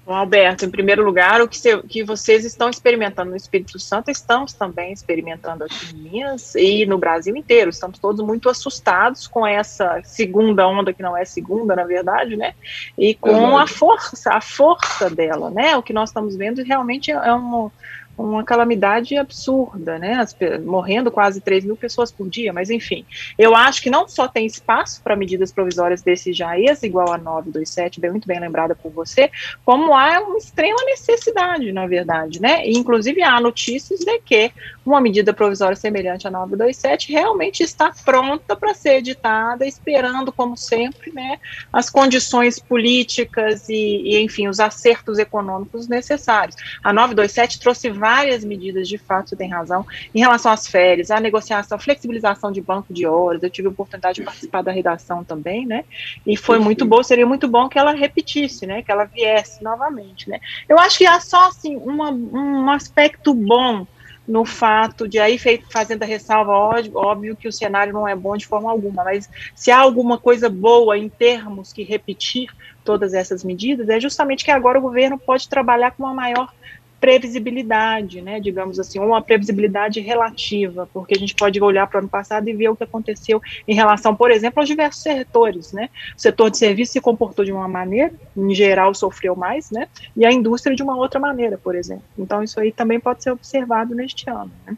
Bom, 0.07 0.13
Alberto, 0.13 0.63
em 0.63 0.71
primeiro 0.71 1.03
lugar, 1.03 1.41
o 1.41 1.49
que, 1.49 1.57
se, 1.57 1.77
que, 1.79 2.01
vocês 2.01 2.45
estão 2.45 2.69
experimentando 2.69 3.31
no 3.31 3.35
Espírito 3.35 3.77
Santo, 3.77 4.09
estamos 4.09 4.53
também 4.53 4.93
experimentando 4.93 5.65
aqui 5.65 5.93
em 5.93 5.97
Minas 5.97 6.55
e 6.55 6.85
no 6.85 6.97
Brasil 6.97 7.35
inteiro. 7.35 7.69
Estamos 7.69 7.99
todos 7.99 8.25
muito 8.25 8.49
assustados 8.49 9.27
com 9.27 9.45
essa 9.45 9.99
segunda 10.05 10.65
onda, 10.65 10.93
que 10.93 11.03
não 11.03 11.17
é 11.17 11.25
segunda, 11.25 11.75
na 11.75 11.83
verdade, 11.83 12.37
né? 12.37 12.53
E 12.97 13.15
com 13.15 13.57
a 13.57 13.67
força, 13.67 14.31
a 14.31 14.39
força 14.39 15.09
dela, 15.09 15.49
né? 15.49 15.75
O 15.75 15.83
que 15.83 15.91
nós 15.91 16.09
estamos 16.09 16.37
vendo 16.37 16.63
realmente 16.63 17.11
é 17.11 17.33
um, 17.33 17.69
uma 18.17 18.43
calamidade 18.43 19.15
absurda, 19.15 19.99
né? 19.99 20.15
As, 20.15 20.35
morrendo 20.65 21.11
quase 21.11 21.39
3 21.39 21.63
mil 21.63 21.77
pessoas 21.77 22.11
por 22.11 22.27
dia, 22.27 22.51
mas 22.51 22.69
enfim. 22.69 23.05
Eu 23.37 23.55
acho 23.55 23.81
que 23.81 23.89
não 23.89 24.07
só 24.07 24.27
tem 24.27 24.45
espaço 24.45 25.01
para 25.03 25.15
medidas 25.15 25.51
provisórias 25.51 26.01
desse 26.01 26.33
JAES, 26.33 26.81
igual 26.83 27.13
a 27.13 27.17
927, 27.17 27.99
bem, 27.99 28.11
muito 28.11 28.27
bem 28.27 28.39
lembrada 28.39 28.73
por 28.73 28.91
você, 28.91 29.29
como 29.63 29.93
há 29.93 30.19
uma 30.19 30.37
extrema 30.37 30.83
necessidade, 30.85 31.71
na 31.71 31.85
verdade, 31.85 32.41
né? 32.41 32.67
E, 32.67 32.71
inclusive 32.77 33.21
há 33.21 33.39
notícias 33.39 33.99
de 33.99 34.19
que 34.19 34.51
uma 34.83 34.99
medida 34.99 35.33
provisória 35.33 35.75
semelhante 35.75 36.27
à 36.27 36.31
927 36.31 37.11
realmente 37.11 37.61
está 37.61 37.93
pronta 38.03 38.55
para 38.55 38.73
ser 38.73 38.95
editada, 38.95 39.65
esperando, 39.65 40.31
como 40.31 40.57
sempre, 40.57 41.11
né, 41.11 41.39
as 41.71 41.89
condições 41.89 42.57
políticas 42.57 43.69
e, 43.69 43.73
e, 43.75 44.23
enfim, 44.23 44.47
os 44.47 44.59
acertos 44.59 45.19
econômicos 45.19 45.87
necessários. 45.87 46.55
A 46.83 46.91
927 46.91 47.59
trouxe 47.59 47.89
várias 47.89 48.06
medidas, 48.43 48.87
de 48.87 48.97
fato, 48.97 49.29
você 49.29 49.35
tem 49.35 49.49
razão, 49.49 49.85
em 50.13 50.19
relação 50.19 50.51
às 50.51 50.67
férias, 50.67 51.11
a 51.11 51.19
negociação, 51.19 51.77
flexibilização 51.79 52.51
de 52.51 52.61
banco 52.61 52.93
de 52.93 53.05
horas, 53.05 53.43
eu 53.43 53.49
tive 53.49 53.67
a 53.67 53.71
oportunidade 53.71 54.19
de 54.19 54.25
participar 54.25 54.61
da 54.61 54.71
redação 54.71 55.23
também, 55.23 55.65
né, 55.65 55.83
e 56.25 56.35
foi 56.37 56.59
muito 56.59 56.85
bom, 56.85 57.01
seria 57.03 57.25
muito 57.25 57.47
bom 57.47 57.69
que 57.69 57.79
ela 57.79 57.91
repetisse, 57.91 58.65
né, 58.65 58.81
que 58.81 58.91
ela 58.91 59.05
viesse 59.05 59.63
novamente, 59.63 60.29
né. 60.29 60.39
Eu 60.67 60.77
acho 60.79 60.97
que 60.97 61.05
há 61.05 61.19
só, 61.19 61.47
assim, 61.47 61.75
uma, 61.77 62.11
um 62.11 62.69
aspecto 62.69 63.33
bom 63.33 63.85
no 64.27 64.43
fato 64.43 65.07
de 65.07 65.17
aí 65.19 65.39
fazendo 65.71 66.03
a 66.03 66.05
ressalva, 66.05 66.51
óbvio, 66.51 66.91
óbvio, 66.97 67.35
que 67.35 67.47
o 67.47 67.51
cenário 67.51 67.93
não 67.93 68.05
é 68.07 68.13
bom 68.13 68.35
de 68.35 68.45
forma 68.45 68.69
alguma, 68.69 69.03
mas 69.03 69.29
se 69.55 69.71
há 69.71 69.79
alguma 69.79 70.17
coisa 70.17 70.49
boa 70.49 70.97
em 70.97 71.07
termos 71.07 71.71
que 71.71 71.81
repetir 71.81 72.49
todas 72.83 73.13
essas 73.13 73.43
medidas, 73.43 73.87
é 73.87 73.99
justamente 73.99 74.43
que 74.43 74.51
agora 74.51 74.79
o 74.79 74.81
governo 74.81 75.17
pode 75.17 75.47
trabalhar 75.47 75.91
com 75.91 76.03
uma 76.03 76.13
maior 76.13 76.51
previsibilidade, 76.99 78.21
né, 78.21 78.39
digamos 78.39 78.79
assim, 78.79 78.99
uma 78.99 79.21
previsibilidade 79.21 79.99
relativa, 79.99 80.89
porque 80.93 81.13
a 81.15 81.19
gente 81.19 81.35
pode 81.35 81.61
olhar 81.61 81.87
para 81.87 81.97
o 81.97 81.99
ano 81.99 82.09
passado 82.09 82.47
e 82.49 82.53
ver 82.53 82.69
o 82.69 82.75
que 82.75 82.83
aconteceu 82.83 83.41
em 83.67 83.73
relação, 83.73 84.15
por 84.15 84.31
exemplo, 84.31 84.59
aos 84.59 84.67
diversos 84.67 85.03
setores, 85.03 85.71
né, 85.73 85.89
o 86.15 86.21
setor 86.21 86.49
de 86.49 86.57
serviço 86.57 86.93
se 86.93 87.01
comportou 87.01 87.45
de 87.45 87.51
uma 87.51 87.67
maneira, 87.67 88.11
em 88.35 88.53
geral 88.53 88.93
sofreu 88.93 89.35
mais, 89.35 89.69
né, 89.71 89.87
e 90.15 90.25
a 90.25 90.31
indústria 90.31 90.75
de 90.75 90.83
uma 90.83 90.95
outra 90.95 91.19
maneira, 91.19 91.57
por 91.57 91.75
exemplo. 91.75 92.03
Então 92.17 92.43
isso 92.43 92.59
aí 92.59 92.71
também 92.71 92.99
pode 92.99 93.23
ser 93.23 93.31
observado 93.31 93.93
neste 93.93 94.29
ano, 94.29 94.51
né. 94.65 94.75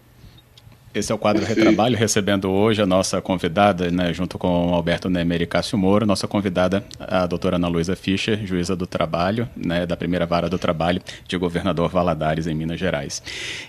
Esse 0.91 1.11
é 1.11 1.15
o 1.15 1.19
quadro 1.19 1.45
Retrabalho, 1.45 1.95
recebendo 1.95 2.49
hoje 2.49 2.81
a 2.81 2.85
nossa 2.85 3.21
convidada, 3.21 3.91
né, 3.91 4.11
junto 4.11 4.39
com 4.39 4.73
Alberto 4.73 5.07
Nemer 5.07 5.43
e 5.43 5.45
Cássio 5.45 5.77
Moro, 5.77 6.03
nossa 6.03 6.27
convidada, 6.27 6.83
a 6.99 7.27
doutora 7.27 7.57
Ana 7.57 7.67
Luísa 7.67 7.95
Fischer, 7.95 8.43
juíza 8.43 8.75
do 8.75 8.87
trabalho, 8.87 9.47
né, 9.55 9.85
da 9.85 9.95
primeira 9.95 10.25
vara 10.25 10.49
do 10.49 10.57
trabalho 10.57 10.99
de 11.27 11.37
governador 11.37 11.89
Valadares, 11.89 12.47
em 12.47 12.55
Minas 12.55 12.79
Gerais. 12.79 13.21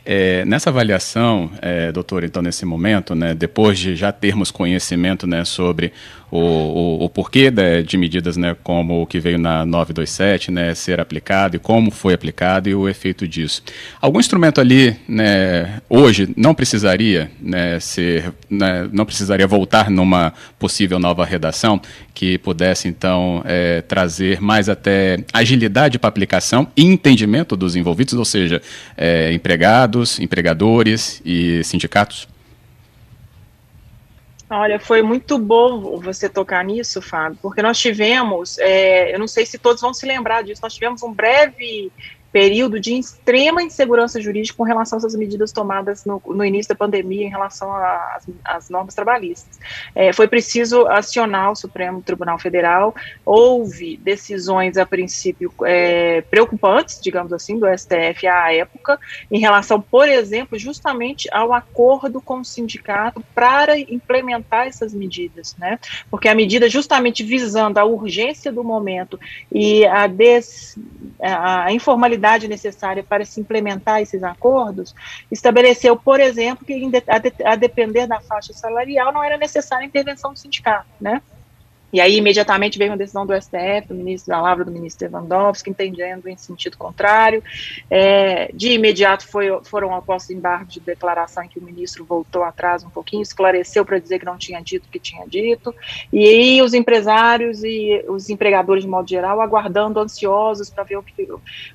É, 0.04 0.46
nessa 0.46 0.70
avaliação, 0.70 1.50
é, 1.60 1.92
doutor, 1.92 2.24
então, 2.24 2.40
nesse 2.40 2.64
momento, 2.64 3.14
né, 3.14 3.34
depois 3.34 3.78
de 3.78 3.94
já 3.94 4.10
termos 4.10 4.50
conhecimento 4.50 5.26
né, 5.26 5.44
sobre 5.44 5.92
o, 6.30 6.38
o, 6.38 7.04
o 7.04 7.08
porquê 7.10 7.50
de, 7.50 7.82
de, 7.82 7.98
medidas 7.98 8.36
né, 8.36 8.56
como 8.62 9.02
o 9.02 9.06
que 9.06 9.18
veio 9.18 9.38
na 9.38 9.66
927 9.66 10.50
né, 10.50 10.74
ser 10.74 11.00
aplicado 11.00 11.56
e 11.56 11.58
como 11.58 11.90
foi 11.90 12.14
aplicado 12.14 12.68
e 12.68 12.74
o 12.74 12.88
efeito 12.88 13.26
disso. 13.26 13.62
Algum 14.00 14.20
instrumento 14.20 14.60
ali, 14.60 14.96
né, 15.08 15.80
hoje, 15.88 16.32
não 16.36 16.54
precisaria 16.54 17.09
né, 17.40 17.80
ser, 17.80 18.32
né, 18.48 18.88
não 18.92 19.04
precisaria 19.04 19.46
voltar 19.46 19.90
numa 19.90 20.32
possível 20.58 20.98
nova 20.98 21.24
redação 21.24 21.80
que 22.14 22.38
pudesse, 22.38 22.88
então, 22.88 23.42
é, 23.44 23.80
trazer 23.82 24.40
mais 24.40 24.68
até 24.68 25.24
agilidade 25.32 25.98
para 25.98 26.08
aplicação 26.08 26.68
e 26.76 26.84
entendimento 26.84 27.56
dos 27.56 27.76
envolvidos, 27.76 28.14
ou 28.14 28.24
seja, 28.24 28.60
é, 28.96 29.32
empregados, 29.32 30.18
empregadores 30.20 31.20
e 31.24 31.62
sindicatos? 31.64 32.28
Olha, 34.52 34.80
foi 34.80 35.00
muito 35.00 35.38
bom 35.38 36.00
você 36.00 36.28
tocar 36.28 36.64
nisso, 36.64 37.00
Fábio, 37.00 37.38
porque 37.40 37.62
nós 37.62 37.78
tivemos, 37.78 38.58
é, 38.58 39.14
eu 39.14 39.18
não 39.18 39.28
sei 39.28 39.46
se 39.46 39.58
todos 39.58 39.80
vão 39.80 39.94
se 39.94 40.04
lembrar 40.04 40.42
disso, 40.42 40.60
nós 40.60 40.74
tivemos 40.74 41.04
um 41.04 41.12
breve 41.12 41.92
período 42.32 42.78
de 42.78 42.94
extrema 42.94 43.62
insegurança 43.62 44.20
jurídica 44.20 44.56
com 44.56 44.64
relação 44.64 44.98
às 44.98 45.14
medidas 45.14 45.52
tomadas 45.52 46.04
no, 46.04 46.22
no 46.26 46.44
início 46.44 46.68
da 46.68 46.74
pandemia 46.74 47.26
em 47.26 47.30
relação 47.30 47.70
às 48.44 48.70
normas 48.70 48.94
trabalhistas. 48.94 49.58
É, 49.94 50.12
foi 50.12 50.28
preciso 50.28 50.86
acionar 50.86 51.50
o 51.50 51.56
Supremo 51.56 52.02
Tribunal 52.02 52.38
Federal, 52.38 52.94
houve 53.24 53.96
decisões, 53.96 54.76
a 54.76 54.86
princípio, 54.86 55.52
é, 55.64 56.20
preocupantes, 56.22 57.00
digamos 57.02 57.32
assim, 57.32 57.58
do 57.58 57.66
STF 57.66 58.26
à 58.26 58.52
época, 58.52 58.98
em 59.30 59.38
relação, 59.38 59.80
por 59.80 60.08
exemplo, 60.08 60.58
justamente 60.58 61.28
ao 61.32 61.52
acordo 61.52 62.20
com 62.20 62.40
o 62.40 62.44
sindicato 62.44 63.24
para 63.34 63.78
implementar 63.78 64.66
essas 64.66 64.94
medidas, 64.94 65.56
né? 65.58 65.78
Porque 66.10 66.28
a 66.28 66.34
medida 66.34 66.68
justamente 66.68 67.24
visando 67.24 67.78
a 67.78 67.84
urgência 67.84 68.52
do 68.52 68.62
momento 68.62 69.18
e 69.50 69.84
a, 69.86 70.06
des, 70.06 70.78
a 71.20 71.72
informalidade 71.72 72.19
necessária 72.48 73.02
para 73.02 73.24
se 73.24 73.40
implementar 73.40 74.00
esses 74.00 74.22
acordos, 74.22 74.94
estabeleceu, 75.30 75.96
por 75.96 76.20
exemplo, 76.20 76.64
que 76.64 76.74
a 77.44 77.56
depender 77.56 78.06
da 78.06 78.20
faixa 78.20 78.52
salarial 78.52 79.12
não 79.12 79.24
era 79.24 79.36
necessária 79.36 79.84
a 79.84 79.88
intervenção 79.88 80.32
do 80.32 80.38
sindicato, 80.38 80.86
né? 81.00 81.22
E 81.92 82.00
aí, 82.00 82.16
imediatamente, 82.16 82.78
veio 82.78 82.90
uma 82.90 82.96
decisão 82.96 83.26
do 83.26 83.34
STF, 83.34 83.88
do 83.88 83.94
ministro 83.94 84.30
da 84.30 84.40
Lavra, 84.40 84.64
do 84.64 84.70
ministro 84.70 85.08
Lewandowski, 85.08 85.70
entendendo 85.70 86.28
em 86.28 86.36
sentido 86.36 86.76
contrário. 86.76 87.42
É, 87.90 88.50
de 88.54 88.72
imediato 88.72 89.26
foi, 89.26 89.46
foram 89.64 89.94
apostos 89.94 90.30
embargos 90.30 90.74
de 90.74 90.80
declaração 90.80 91.42
em 91.42 91.48
que 91.48 91.58
o 91.58 91.62
ministro 91.62 92.04
voltou 92.04 92.44
atrás 92.44 92.84
um 92.84 92.90
pouquinho, 92.90 93.22
esclareceu 93.22 93.84
para 93.84 93.98
dizer 93.98 94.18
que 94.18 94.24
não 94.24 94.38
tinha 94.38 94.60
dito 94.60 94.86
o 94.86 94.90
que 94.90 94.98
tinha 94.98 95.26
dito. 95.26 95.74
E 96.12 96.26
aí, 96.26 96.62
os 96.62 96.74
empresários 96.74 97.64
e 97.64 98.04
os 98.08 98.30
empregadores, 98.30 98.84
de 98.84 98.90
modo 98.90 99.08
geral, 99.08 99.40
aguardando, 99.40 100.00
ansiosos 100.00 100.70
para 100.70 100.84
ver 100.84 100.96
o 100.96 101.02
que, 101.02 101.28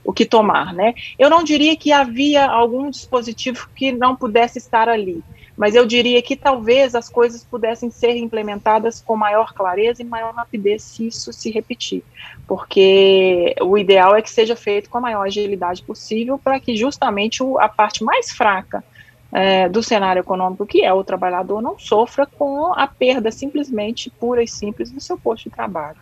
o 0.03 0.13
que 0.13 0.25
tomar. 0.25 0.73
Né? 0.73 0.93
Eu 1.19 1.29
não 1.29 1.43
diria 1.43 1.75
que 1.75 1.91
havia 1.91 2.45
algum 2.45 2.89
dispositivo 2.89 3.69
que 3.75 3.91
não 3.91 4.15
pudesse 4.15 4.57
estar 4.57 4.87
ali 4.87 5.23
mas 5.57 5.75
eu 5.75 5.85
diria 5.85 6.21
que 6.21 6.35
talvez 6.35 6.95
as 6.95 7.09
coisas 7.09 7.43
pudessem 7.43 7.89
ser 7.89 8.15
implementadas 8.15 9.01
com 9.01 9.15
maior 9.15 9.53
clareza 9.53 10.01
e 10.01 10.05
maior 10.05 10.33
rapidez 10.33 10.83
se 10.83 11.07
isso 11.07 11.31
se 11.31 11.49
repetir, 11.51 12.03
porque 12.47 13.55
o 13.61 13.77
ideal 13.77 14.15
é 14.15 14.21
que 14.21 14.29
seja 14.29 14.55
feito 14.55 14.89
com 14.89 14.97
a 14.97 15.01
maior 15.01 15.23
agilidade 15.23 15.81
possível 15.83 16.37
para 16.37 16.59
que 16.59 16.75
justamente 16.75 17.41
o, 17.41 17.59
a 17.59 17.69
parte 17.69 18.03
mais 18.03 18.31
fraca 18.31 18.83
é, 19.31 19.67
do 19.67 19.83
cenário 19.83 20.21
econômico, 20.21 20.65
que 20.65 20.83
é 20.83 20.93
o 20.93 21.03
trabalhador, 21.03 21.61
não 21.61 21.77
sofra 21.77 22.25
com 22.25 22.73
a 22.73 22.87
perda 22.87 23.31
simplesmente 23.31 24.09
pura 24.09 24.43
e 24.43 24.47
simples 24.47 24.91
do 24.91 25.01
seu 25.01 25.17
posto 25.17 25.49
de 25.49 25.55
trabalho. 25.55 25.97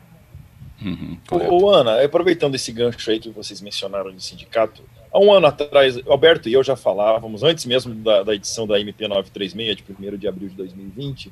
Uhum, 0.84 1.18
ô, 1.32 1.70
Ana, 1.70 2.04
aproveitando 2.04 2.56
esse 2.56 2.72
gancho 2.72 3.10
aí 3.10 3.20
que 3.20 3.30
vocês 3.30 3.62
mencionaram 3.62 4.12
de 4.12 4.22
sindicato, 4.22 4.84
há 5.14 5.20
um 5.20 5.32
ano 5.32 5.48
atrás, 5.48 6.00
Alberto 6.08 6.50
e 6.50 6.54
eu 6.54 6.64
já 6.64 6.76
falávamos, 6.76 7.44
antes 7.44 7.66
mesmo 7.66 7.94
da, 7.94 8.24
da 8.24 8.34
edição 8.34 8.66
da 8.66 8.80
MP 8.80 9.08
936, 9.08 9.78
de 9.78 9.84
1 9.90 10.18
de 10.18 10.28
abril 10.28 10.50
de 10.50 10.56
2020, 10.56 11.32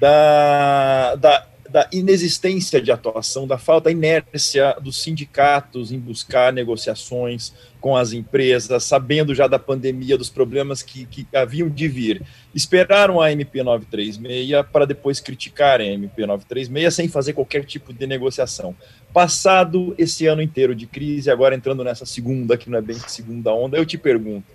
da, 0.00 1.14
da 1.16 1.46
da 1.70 1.88
inexistência 1.92 2.80
de 2.82 2.90
atuação, 2.90 3.46
da 3.46 3.56
falta, 3.56 3.84
da 3.84 3.92
inércia 3.92 4.76
dos 4.80 5.00
sindicatos 5.00 5.92
em 5.92 5.98
buscar 5.98 6.52
negociações 6.52 7.52
com 7.80 7.96
as 7.96 8.12
empresas, 8.12 8.82
sabendo 8.84 9.34
já 9.34 9.46
da 9.46 9.58
pandemia, 9.58 10.18
dos 10.18 10.28
problemas 10.28 10.82
que, 10.82 11.06
que 11.06 11.26
haviam 11.34 11.68
de 11.68 11.86
vir. 11.86 12.22
Esperaram 12.52 13.20
a 13.20 13.30
MP 13.30 13.62
936 13.62 14.66
para 14.72 14.84
depois 14.84 15.20
criticarem 15.20 15.90
a 15.90 15.94
MP 15.94 16.26
936 16.26 16.94
sem 16.94 17.08
fazer 17.08 17.32
qualquer 17.32 17.64
tipo 17.64 17.92
de 17.92 18.06
negociação. 18.06 18.74
Passado 19.12 19.94
esse 19.98 20.26
ano 20.26 20.40
inteiro 20.40 20.74
de 20.74 20.86
crise, 20.86 21.30
agora 21.30 21.54
entrando 21.54 21.82
nessa 21.82 22.06
segunda, 22.06 22.56
que 22.56 22.70
não 22.70 22.78
é 22.78 22.82
bem 22.82 22.98
segunda 22.98 23.52
onda, 23.52 23.76
eu 23.76 23.84
te 23.84 23.98
pergunto, 23.98 24.46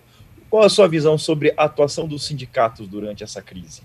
qual 0.49 0.63
a 0.63 0.69
sua 0.69 0.87
visão 0.87 1.17
sobre 1.17 1.53
a 1.57 1.65
atuação 1.65 2.07
dos 2.07 2.25
sindicatos 2.25 2.87
durante 2.87 3.23
essa 3.23 3.41
crise? 3.41 3.81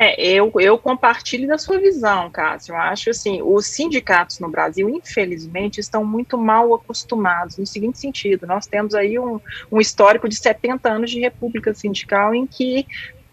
É, 0.00 0.22
eu, 0.22 0.52
eu 0.60 0.78
compartilho 0.78 1.48
da 1.48 1.58
sua 1.58 1.80
visão, 1.80 2.30
Cássio. 2.30 2.72
Eu 2.72 2.78
acho 2.78 3.10
assim, 3.10 3.42
os 3.42 3.66
sindicatos 3.66 4.38
no 4.38 4.48
Brasil, 4.48 4.88
infelizmente, 4.88 5.80
estão 5.80 6.04
muito 6.04 6.38
mal 6.38 6.72
acostumados, 6.72 7.58
no 7.58 7.66
seguinte 7.66 7.98
sentido, 7.98 8.46
nós 8.46 8.66
temos 8.68 8.94
aí 8.94 9.18
um, 9.18 9.40
um 9.72 9.80
histórico 9.80 10.28
de 10.28 10.36
70 10.36 10.88
anos 10.88 11.10
de 11.10 11.18
república 11.18 11.74
sindical 11.74 12.32
em 12.32 12.46
que 12.46 12.86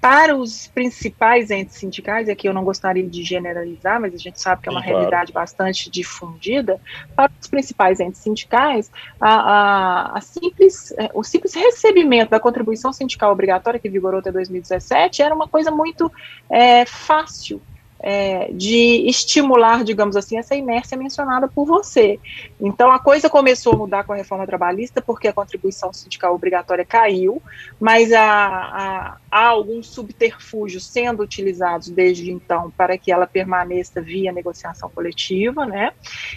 para 0.06 0.36
os 0.36 0.68
principais 0.68 1.50
entes 1.50 1.78
sindicais, 1.78 2.28
e 2.28 2.32
aqui 2.32 2.48
eu 2.48 2.54
não 2.54 2.64
gostaria 2.64 3.02
de 3.02 3.24
generalizar, 3.24 4.00
mas 4.00 4.14
a 4.14 4.18
gente 4.18 4.40
sabe 4.40 4.62
que 4.62 4.70
é 4.70 4.72
uma 4.72 4.82
Sim, 4.82 4.90
realidade 4.90 5.32
claro. 5.32 5.48
bastante 5.48 5.90
difundida, 5.90 6.80
para 7.16 7.32
os 7.42 7.48
principais 7.48 8.00
entes 8.00 8.22
sindicais, 8.22 8.92
a, 9.20 9.34
a, 9.34 10.18
a 10.20 10.22
simples, 10.22 10.94
é, 11.00 11.10
o 11.12 11.24
simples 11.24 11.56
recebimento 11.56 12.30
da 12.30 12.40
contribuição 12.40 12.94
sindical 12.94 13.32
obrigatória, 13.32 13.80
que 13.80 13.90
vigorou 13.90 14.20
até 14.20 14.32
2017, 14.32 15.24
era 15.24 15.34
uma 15.34 15.48
coisa 15.48 15.72
muito 15.72 16.12
é, 16.52 16.86
fácil 16.86 17.60
é, 18.00 18.52
de 18.52 19.08
estimular, 19.08 19.84
digamos 19.84 20.16
assim, 20.16 20.38
essa 20.38 20.56
inércia 20.56 20.96
mencionada 20.96 21.48
por 21.48 21.66
você. 21.66 22.20
Então, 22.62 22.92
a 22.92 23.00
coisa 23.00 23.28
começou 23.30 23.74
a 23.74 23.78
mudar 23.78 24.04
com 24.04 24.14
a 24.14 24.16
reforma 24.16 24.46
trabalhista, 24.46 25.02
porque 25.02 25.28
a 25.28 25.34
contribuição 25.34 25.92
sindical 25.92 26.36
obrigatória 26.36 26.86
caiu, 26.86 27.42
mas 27.80 28.14
há, 28.14 28.22
há, 28.22 29.18
há 29.36 29.48
alguns 29.48 29.88
subterfúgios 29.88 30.88
sendo 30.88 31.22
utilizados 31.22 31.90
desde 31.90 32.32
então 32.32 32.72
para 32.72 32.98
que 32.98 33.12
ela 33.12 33.28
permaneça 33.28 34.00
via 34.00 34.32
negociação 34.32 34.90
coletiva, 34.90 35.66
né? 35.66 35.92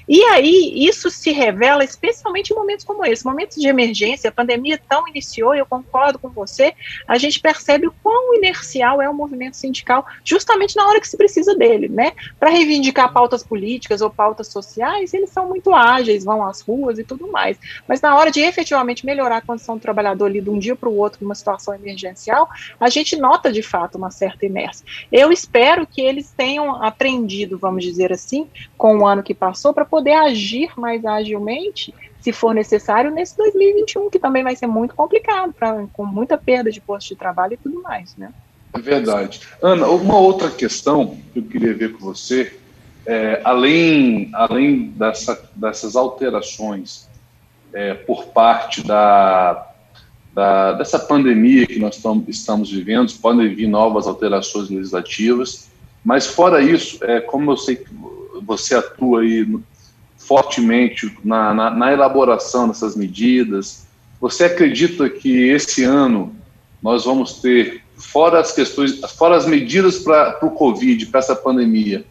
E 0.08 0.20
aí, 0.24 0.72
isso 0.74 1.08
se 1.08 1.30
revela 1.30 1.84
especialmente 1.84 2.52
em 2.52 2.56
momentos 2.56 2.84
como 2.84 3.06
esse, 3.06 3.24
momentos 3.24 3.56
de 3.56 3.68
emergência, 3.68 4.30
a 4.30 4.32
pandemia 4.32 4.80
tão 4.88 5.06
iniciou, 5.06 5.54
eu 5.54 5.64
concordo 5.64 6.18
com 6.18 6.28
você, 6.28 6.74
a 7.06 7.16
gente 7.16 7.38
percebe 7.38 7.86
o 7.86 7.94
quão 8.02 8.34
inercial 8.34 9.00
é 9.00 9.08
o 9.08 9.14
movimento 9.14 9.56
sindical, 9.56 10.04
justamente 10.24 10.74
na 10.74 10.88
hora 10.88 11.00
que 11.00 11.06
se 11.06 11.16
precisa 11.16 11.54
dele, 11.54 11.88
né? 11.88 12.14
Para 12.40 12.50
reivindicar 12.50 13.12
pautas 13.12 13.44
políticas 13.44 14.00
ou 14.00 14.10
pautas 14.10 14.48
sociais, 14.48 15.14
eles 15.14 15.30
são 15.30 15.46
muito 15.48 15.72
ágeis, 15.72 16.24
vão 16.24 16.44
às 16.44 16.62
ruas 16.62 16.98
e 16.98 17.04
tudo 17.04 17.30
mais. 17.30 17.56
Mas 17.86 18.00
na 18.00 18.16
hora 18.16 18.32
de 18.32 18.40
efetivamente 18.40 19.06
melhorar 19.06 19.36
a 19.36 19.40
condição 19.40 19.76
do 19.76 19.80
trabalhador 19.80 20.26
ali 20.26 20.40
de 20.40 20.50
um 20.50 20.58
dia 20.58 20.74
para 20.74 20.88
o 20.88 20.96
outro, 20.96 21.22
numa 21.22 21.36
situação 21.36 21.72
emergencial, 21.72 22.48
a 22.80 22.87
gente 22.90 23.16
nota 23.16 23.52
de 23.52 23.62
fato 23.62 23.96
uma 23.96 24.10
certa 24.10 24.46
inércia. 24.46 24.84
Eu 25.10 25.32
espero 25.32 25.86
que 25.86 26.00
eles 26.00 26.32
tenham 26.36 26.82
aprendido, 26.82 27.58
vamos 27.58 27.84
dizer 27.84 28.12
assim, 28.12 28.46
com 28.76 28.98
o 28.98 29.06
ano 29.06 29.22
que 29.22 29.34
passou, 29.34 29.72
para 29.72 29.84
poder 29.84 30.12
agir 30.12 30.70
mais 30.76 31.04
agilmente 31.04 31.94
se 32.20 32.32
for 32.32 32.54
necessário, 32.54 33.10
nesse 33.10 33.36
2021, 33.36 34.10
que 34.10 34.18
também 34.18 34.42
vai 34.42 34.56
ser 34.56 34.66
muito 34.66 34.94
complicado, 34.94 35.52
pra, 35.52 35.86
com 35.92 36.04
muita 36.04 36.36
perda 36.36 36.70
de 36.70 36.80
posto 36.80 37.08
de 37.08 37.16
trabalho 37.16 37.54
e 37.54 37.56
tudo 37.56 37.80
mais, 37.80 38.16
né? 38.16 38.32
É 38.72 38.80
verdade. 38.80 39.40
Ana, 39.62 39.86
uma 39.88 40.18
outra 40.18 40.50
questão 40.50 41.16
que 41.32 41.38
eu 41.38 41.44
queria 41.44 41.74
ver 41.74 41.92
com 41.92 42.00
você, 42.00 42.52
é, 43.06 43.40
além, 43.44 44.30
além 44.34 44.88
dessa, 44.90 45.48
dessas 45.54 45.96
alterações 45.96 47.08
é, 47.72 47.94
por 47.94 48.26
parte 48.26 48.82
da, 48.82 49.67
da, 50.38 50.70
dessa 50.74 51.00
pandemia 51.00 51.66
que 51.66 51.80
nós 51.80 51.96
tam, 51.96 52.24
estamos 52.28 52.70
vivendo, 52.70 53.12
podem 53.14 53.52
vir 53.52 53.66
novas 53.66 54.06
alterações 54.06 54.70
legislativas, 54.70 55.68
mas 56.04 56.28
fora 56.28 56.62
isso, 56.62 57.04
é, 57.04 57.20
como 57.20 57.50
eu 57.50 57.56
sei 57.56 57.74
que 57.74 57.90
você 58.46 58.76
atua 58.76 59.22
aí 59.22 59.44
fortemente 60.16 61.12
na, 61.24 61.52
na, 61.52 61.70
na 61.72 61.92
elaboração 61.92 62.68
dessas 62.68 62.94
medidas, 62.94 63.88
você 64.20 64.44
acredita 64.44 65.10
que 65.10 65.48
esse 65.48 65.82
ano 65.82 66.32
nós 66.80 67.04
vamos 67.04 67.40
ter 67.40 67.82
fora 67.96 68.38
as 68.38 68.52
questões, 68.52 69.00
fora 69.16 69.36
as 69.36 69.44
medidas 69.44 69.98
para 69.98 70.38
o 70.42 70.52
Covid, 70.52 71.06
para 71.06 71.18
essa 71.18 71.34
pandemia, 71.34 72.04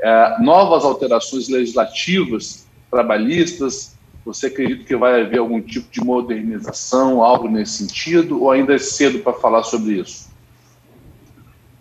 é, 0.00 0.36
novas 0.40 0.84
alterações 0.84 1.48
legislativas, 1.48 2.64
trabalhistas, 2.88 3.91
você 4.24 4.46
acredita 4.46 4.84
que 4.84 4.96
vai 4.96 5.22
haver 5.22 5.38
algum 5.38 5.60
tipo 5.60 5.90
de 5.90 6.00
modernização, 6.00 7.22
algo 7.22 7.48
nesse 7.48 7.78
sentido, 7.78 8.42
ou 8.42 8.50
ainda 8.50 8.74
é 8.74 8.78
cedo 8.78 9.18
para 9.20 9.32
falar 9.32 9.62
sobre 9.64 10.00
isso? 10.00 10.31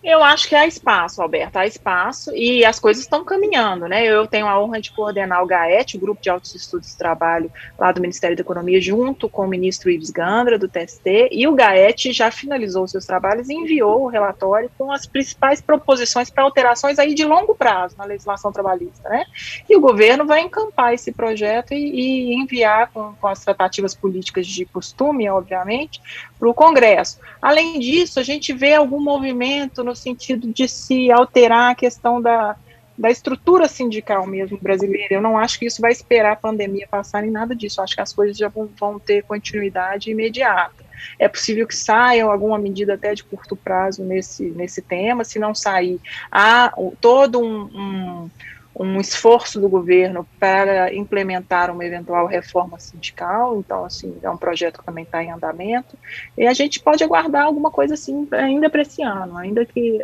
Eu 0.03 0.23
acho 0.23 0.49
que 0.49 0.55
há 0.55 0.65
espaço, 0.65 1.21
Alberto, 1.21 1.59
há 1.59 1.67
espaço 1.67 2.35
e 2.35 2.65
as 2.65 2.79
coisas 2.79 3.03
estão 3.03 3.23
caminhando, 3.23 3.87
né? 3.87 4.03
Eu 4.03 4.25
tenho 4.25 4.47
a 4.47 4.59
honra 4.59 4.81
de 4.81 4.91
coordenar 4.91 5.43
o 5.43 5.45
GAET, 5.45 5.95
o 5.95 5.99
Grupo 5.99 6.19
de 6.19 6.29
Altos 6.29 6.55
Estudos 6.55 6.89
de 6.89 6.97
Trabalho 6.97 7.51
lá 7.77 7.91
do 7.91 8.01
Ministério 8.01 8.35
da 8.35 8.41
Economia, 8.41 8.81
junto 8.81 9.29
com 9.29 9.45
o 9.45 9.47
ministro 9.47 9.91
Ives 9.91 10.09
Gandra, 10.09 10.57
do 10.57 10.67
TST, 10.67 11.29
e 11.31 11.47
o 11.47 11.53
GAET 11.53 12.11
já 12.13 12.31
finalizou 12.31 12.87
seus 12.87 13.05
trabalhos 13.05 13.47
e 13.47 13.53
enviou 13.53 14.03
o 14.03 14.07
relatório 14.07 14.71
com 14.75 14.91
as 14.91 15.05
principais 15.05 15.61
proposições 15.61 16.31
para 16.31 16.43
alterações 16.43 16.97
aí 16.97 17.13
de 17.13 17.23
longo 17.23 17.53
prazo 17.53 17.95
na 17.95 18.05
legislação 18.05 18.51
trabalhista, 18.51 19.07
né? 19.07 19.23
E 19.69 19.75
o 19.75 19.79
governo 19.79 20.25
vai 20.25 20.41
encampar 20.41 20.95
esse 20.95 21.11
projeto 21.11 21.75
e, 21.75 22.31
e 22.31 22.33
enviar 22.33 22.89
com, 22.91 23.13
com 23.13 23.27
as 23.27 23.45
tratativas 23.45 23.93
políticas 23.93 24.47
de 24.47 24.65
costume, 24.65 25.29
obviamente, 25.29 26.01
para 26.41 26.49
o 26.49 26.55
Congresso. 26.55 27.19
Além 27.39 27.77
disso, 27.77 28.19
a 28.19 28.23
gente 28.23 28.51
vê 28.51 28.73
algum 28.73 28.99
movimento 28.99 29.83
no 29.83 29.95
sentido 29.95 30.51
de 30.51 30.67
se 30.67 31.11
alterar 31.11 31.69
a 31.69 31.75
questão 31.75 32.19
da, 32.19 32.55
da 32.97 33.11
estrutura 33.11 33.67
sindical 33.67 34.25
mesmo 34.25 34.57
brasileira. 34.59 35.13
Eu 35.13 35.21
não 35.21 35.37
acho 35.37 35.59
que 35.59 35.67
isso 35.67 35.79
vai 35.79 35.91
esperar 35.91 36.31
a 36.31 36.35
pandemia 36.35 36.87
passar 36.89 37.23
em 37.23 37.29
nada 37.29 37.55
disso. 37.55 37.79
Eu 37.79 37.83
acho 37.83 37.93
que 37.93 38.01
as 38.01 38.11
coisas 38.11 38.35
já 38.35 38.49
vão, 38.49 38.67
vão 38.79 38.97
ter 38.97 39.21
continuidade 39.21 40.09
imediata. 40.09 40.83
É 41.19 41.27
possível 41.27 41.67
que 41.67 41.75
saia 41.75 42.25
alguma 42.25 42.57
medida 42.57 42.95
até 42.95 43.13
de 43.13 43.23
curto 43.23 43.55
prazo 43.55 44.03
nesse, 44.03 44.45
nesse 44.49 44.81
tema. 44.81 45.23
Se 45.23 45.37
não 45.37 45.53
sair, 45.53 45.99
há 46.31 46.73
todo 46.99 47.39
um, 47.39 47.69
um 47.71 48.29
um 48.75 48.99
esforço 48.99 49.59
do 49.59 49.67
governo 49.67 50.27
para 50.39 50.93
implementar 50.93 51.69
uma 51.69 51.85
eventual 51.85 52.25
reforma 52.25 52.79
sindical, 52.79 53.59
então, 53.59 53.83
assim, 53.83 54.17
é 54.21 54.29
um 54.29 54.37
projeto 54.37 54.79
que 54.79 54.85
também 54.85 55.03
está 55.03 55.23
em 55.23 55.31
andamento, 55.31 55.97
e 56.37 56.47
a 56.47 56.53
gente 56.53 56.79
pode 56.79 57.03
aguardar 57.03 57.45
alguma 57.45 57.69
coisa 57.69 57.93
assim 57.93 58.27
ainda 58.31 58.69
para 58.69 58.81
esse 58.81 59.01
ano, 59.03 59.37
ainda 59.37 59.65
que, 59.65 59.99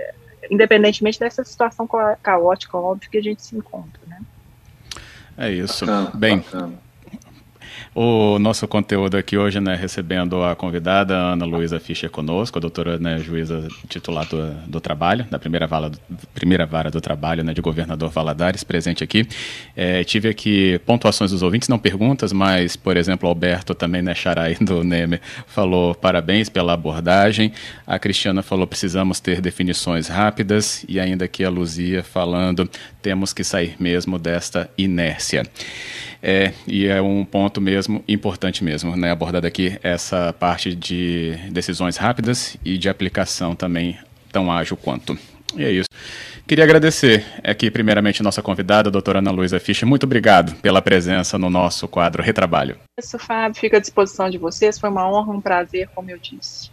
independentemente 0.51 1.19
dessa 1.19 1.43
situação 1.43 1.87
caótica, 2.21 2.77
óbvio, 2.77 3.09
que 3.09 3.17
a 3.17 3.23
gente 3.23 3.41
se 3.41 3.55
encontra, 3.55 4.01
né? 4.07 4.19
É 5.37 5.51
isso. 5.51 5.85
Bacana, 5.85 6.11
Bem, 6.15 6.37
bacana. 6.39 6.86
O 7.93 8.37
nosso 8.39 8.67
conteúdo 8.67 9.15
aqui 9.15 9.37
hoje, 9.37 9.59
né, 9.59 9.75
recebendo 9.75 10.43
a 10.43 10.55
convidada 10.55 11.15
Ana 11.15 11.45
Luísa 11.45 11.79
Fischer 11.79 12.09
conosco, 12.09 12.57
a 12.57 12.61
doutora 12.61 12.97
né, 12.97 13.19
juíza 13.19 13.67
titular 13.89 14.27
do, 14.27 14.53
do 14.67 14.79
trabalho, 14.79 15.25
da 15.29 15.39
primeira, 15.39 15.65
vala 15.65 15.91
primeira 16.33 16.65
vara 16.65 16.91
do 16.91 17.01
trabalho 17.01 17.43
né, 17.43 17.53
de 17.53 17.61
governador 17.61 18.09
Valadares, 18.09 18.63
presente 18.63 19.03
aqui. 19.03 19.27
É, 19.75 20.03
tive 20.03 20.29
aqui 20.29 20.79
pontuações 20.85 21.31
dos 21.31 21.41
ouvintes, 21.41 21.69
não 21.69 21.79
perguntas, 21.79 22.31
mas, 22.31 22.75
por 22.75 22.97
exemplo, 22.97 23.27
Alberto 23.27 23.73
também, 23.73 24.01
né, 24.01 24.13
Xarai 24.13 24.55
do 24.61 24.83
Neme, 24.83 25.19
falou 25.47 25.95
parabéns 25.95 26.49
pela 26.49 26.73
abordagem. 26.73 27.51
A 27.85 27.97
Cristiana 27.97 28.41
falou 28.41 28.67
precisamos 28.67 29.19
ter 29.19 29.41
definições 29.41 30.07
rápidas 30.07 30.85
e 30.87 30.99
ainda 30.99 31.25
aqui 31.25 31.43
a 31.43 31.49
Luzia 31.49 32.03
falando 32.03 32.69
temos 33.01 33.33
que 33.33 33.43
sair 33.43 33.75
mesmo 33.79 34.19
desta 34.19 34.69
inércia. 34.77 35.43
É, 36.21 36.51
e 36.67 36.87
é 36.87 37.01
um 37.01 37.23
ponto 37.23 37.61
mesmo, 37.67 38.01
importante 38.07 38.63
mesmo, 38.63 38.95
né? 38.95 39.11
Abordada 39.11 39.45
aqui 39.45 39.77
essa 39.83 40.31
parte 40.31 40.73
de 40.73 41.35
decisões 41.51 41.97
rápidas 41.97 42.55
e 42.63 42.77
de 42.77 42.87
aplicação 42.87 43.53
também 43.53 43.97
tão 44.31 44.49
ágil 44.49 44.77
quanto. 44.77 45.19
E 45.57 45.65
é 45.65 45.71
isso. 45.71 45.89
Queria 46.47 46.63
agradecer 46.63 47.25
aqui, 47.43 47.69
primeiramente, 47.69 48.23
nossa 48.23 48.41
convidada, 48.41 48.87
a 48.87 48.91
doutora 48.91 49.19
Ana 49.19 49.31
Luísa 49.31 49.59
Fischer. 49.59 49.85
Muito 49.85 50.05
obrigado 50.05 50.55
pela 50.61 50.81
presença 50.81 51.37
no 51.37 51.49
nosso 51.49 51.89
quadro 51.89 52.23
Retrabalho. 52.23 52.77
Isso, 52.97 53.19
Fábio. 53.19 53.59
Fico 53.59 53.75
à 53.75 53.79
disposição 53.79 54.29
de 54.29 54.37
vocês. 54.37 54.79
Foi 54.79 54.89
uma 54.89 55.09
honra, 55.09 55.33
um 55.33 55.41
prazer, 55.41 55.89
como 55.93 56.09
eu 56.09 56.17
disse. 56.17 56.71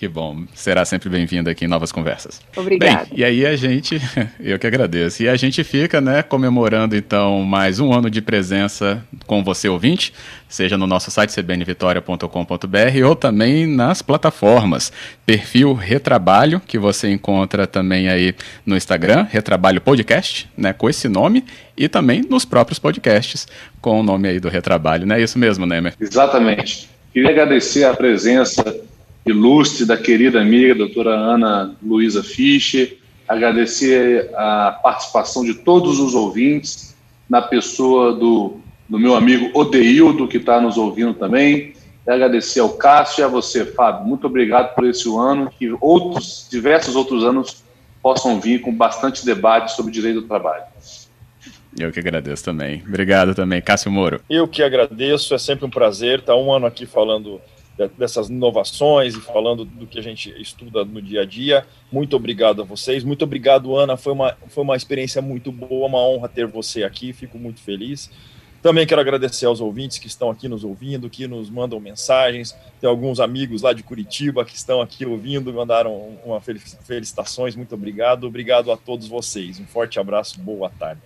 Que 0.00 0.08
bom. 0.08 0.44
Será 0.54 0.82
sempre 0.86 1.10
bem-vindo 1.10 1.50
aqui 1.50 1.66
em 1.66 1.68
novas 1.68 1.92
conversas. 1.92 2.40
Obrigada. 2.56 3.04
Bem, 3.04 3.18
e 3.18 3.22
aí 3.22 3.44
a 3.44 3.54
gente, 3.54 4.00
eu 4.40 4.58
que 4.58 4.66
agradeço. 4.66 5.22
E 5.22 5.28
a 5.28 5.36
gente 5.36 5.62
fica, 5.62 6.00
né, 6.00 6.22
comemorando 6.22 6.96
então 6.96 7.42
mais 7.42 7.78
um 7.78 7.92
ano 7.92 8.08
de 8.08 8.22
presença 8.22 9.04
com 9.26 9.44
você 9.44 9.68
ouvinte, 9.68 10.14
seja 10.48 10.78
no 10.78 10.86
nosso 10.86 11.10
site 11.10 11.34
cbnvitoria.com.br 11.34 13.06
ou 13.06 13.14
também 13.14 13.66
nas 13.66 14.00
plataformas. 14.00 14.90
Perfil 15.26 15.74
Retrabalho, 15.74 16.62
que 16.66 16.78
você 16.78 17.10
encontra 17.10 17.66
também 17.66 18.08
aí 18.08 18.34
no 18.64 18.78
Instagram, 18.78 19.26
Retrabalho 19.30 19.82
Podcast, 19.82 20.48
né, 20.56 20.72
com 20.72 20.88
esse 20.88 21.08
nome, 21.10 21.44
e 21.76 21.90
também 21.90 22.22
nos 22.22 22.46
próprios 22.46 22.78
podcasts 22.78 23.46
com 23.82 24.00
o 24.00 24.02
nome 24.02 24.28
aí 24.28 24.40
do 24.40 24.48
Retrabalho, 24.48 25.06
não 25.06 25.16
é 25.16 25.20
isso 25.20 25.38
mesmo, 25.38 25.66
Nemer? 25.66 25.92
Exatamente. 26.00 26.88
Queria 27.12 27.28
agradecer 27.28 27.84
a 27.84 27.92
presença 27.92 28.88
ilustre 29.30 29.84
da 29.84 29.96
querida 29.96 30.40
amiga 30.40 30.74
doutora 30.74 31.10
Ana 31.10 31.74
Luísa 31.82 32.22
Fischer, 32.22 32.98
agradecer 33.28 34.30
a 34.34 34.78
participação 34.82 35.44
de 35.44 35.54
todos 35.54 35.98
os 36.00 36.14
ouvintes, 36.14 36.96
na 37.28 37.40
pessoa 37.40 38.12
do, 38.12 38.58
do 38.88 38.98
meu 38.98 39.14
amigo 39.14 39.56
Odeildo, 39.56 40.26
que 40.26 40.38
está 40.38 40.60
nos 40.60 40.76
ouvindo 40.76 41.14
também, 41.14 41.74
e 42.04 42.10
agradecer 42.10 42.58
ao 42.58 42.70
Cássio 42.70 43.22
e 43.22 43.24
a 43.24 43.28
você, 43.28 43.64
Fábio. 43.64 44.04
Muito 44.04 44.26
obrigado 44.26 44.74
por 44.74 44.84
esse 44.84 45.08
ano, 45.08 45.48
que 45.56 45.72
outros, 45.80 46.48
diversos 46.50 46.96
outros 46.96 47.22
anos 47.22 47.62
possam 48.02 48.40
vir 48.40 48.60
com 48.60 48.74
bastante 48.74 49.24
debate 49.24 49.76
sobre 49.76 49.92
direito 49.92 50.22
do 50.22 50.26
trabalho. 50.26 50.64
Eu 51.78 51.92
que 51.92 52.00
agradeço 52.00 52.44
também. 52.44 52.82
Obrigado 52.84 53.32
também, 53.32 53.62
Cássio 53.62 53.92
Moro. 53.92 54.20
Eu 54.28 54.48
que 54.48 54.60
agradeço, 54.60 55.32
é 55.34 55.38
sempre 55.38 55.64
um 55.64 55.70
prazer 55.70 56.18
estar 56.18 56.34
um 56.34 56.52
ano 56.52 56.66
aqui 56.66 56.84
falando 56.84 57.40
dessas 57.88 58.28
inovações 58.28 59.14
e 59.14 59.20
falando 59.20 59.64
do 59.64 59.86
que 59.86 59.98
a 59.98 60.02
gente 60.02 60.30
estuda 60.40 60.84
no 60.84 61.00
dia 61.00 61.22
a 61.22 61.24
dia. 61.24 61.66
Muito 61.90 62.16
obrigado 62.16 62.62
a 62.62 62.64
vocês. 62.64 63.04
Muito 63.04 63.24
obrigado, 63.24 63.76
Ana. 63.76 63.96
Foi 63.96 64.12
uma, 64.12 64.36
foi 64.48 64.64
uma 64.64 64.76
experiência 64.76 65.22
muito 65.22 65.50
boa, 65.50 65.86
uma 65.86 65.98
honra 65.98 66.28
ter 66.28 66.46
você 66.46 66.84
aqui. 66.84 67.12
Fico 67.12 67.38
muito 67.38 67.60
feliz. 67.60 68.10
Também 68.62 68.86
quero 68.86 69.00
agradecer 69.00 69.46
aos 69.46 69.60
ouvintes 69.60 69.98
que 69.98 70.06
estão 70.06 70.30
aqui 70.30 70.46
nos 70.46 70.64
ouvindo, 70.64 71.08
que 71.08 71.26
nos 71.26 71.48
mandam 71.48 71.80
mensagens. 71.80 72.54
Tem 72.78 72.88
alguns 72.88 73.18
amigos 73.18 73.62
lá 73.62 73.72
de 73.72 73.82
Curitiba 73.82 74.44
que 74.44 74.54
estão 74.54 74.82
aqui 74.82 75.06
ouvindo, 75.06 75.52
mandaram 75.52 76.18
uma 76.24 76.40
felicitações. 76.40 77.56
Muito 77.56 77.74
obrigado. 77.74 78.26
Obrigado 78.26 78.70
a 78.70 78.76
todos 78.76 79.08
vocês. 79.08 79.58
Um 79.58 79.66
forte 79.66 79.98
abraço, 79.98 80.38
boa 80.40 80.68
tarde. 80.68 81.00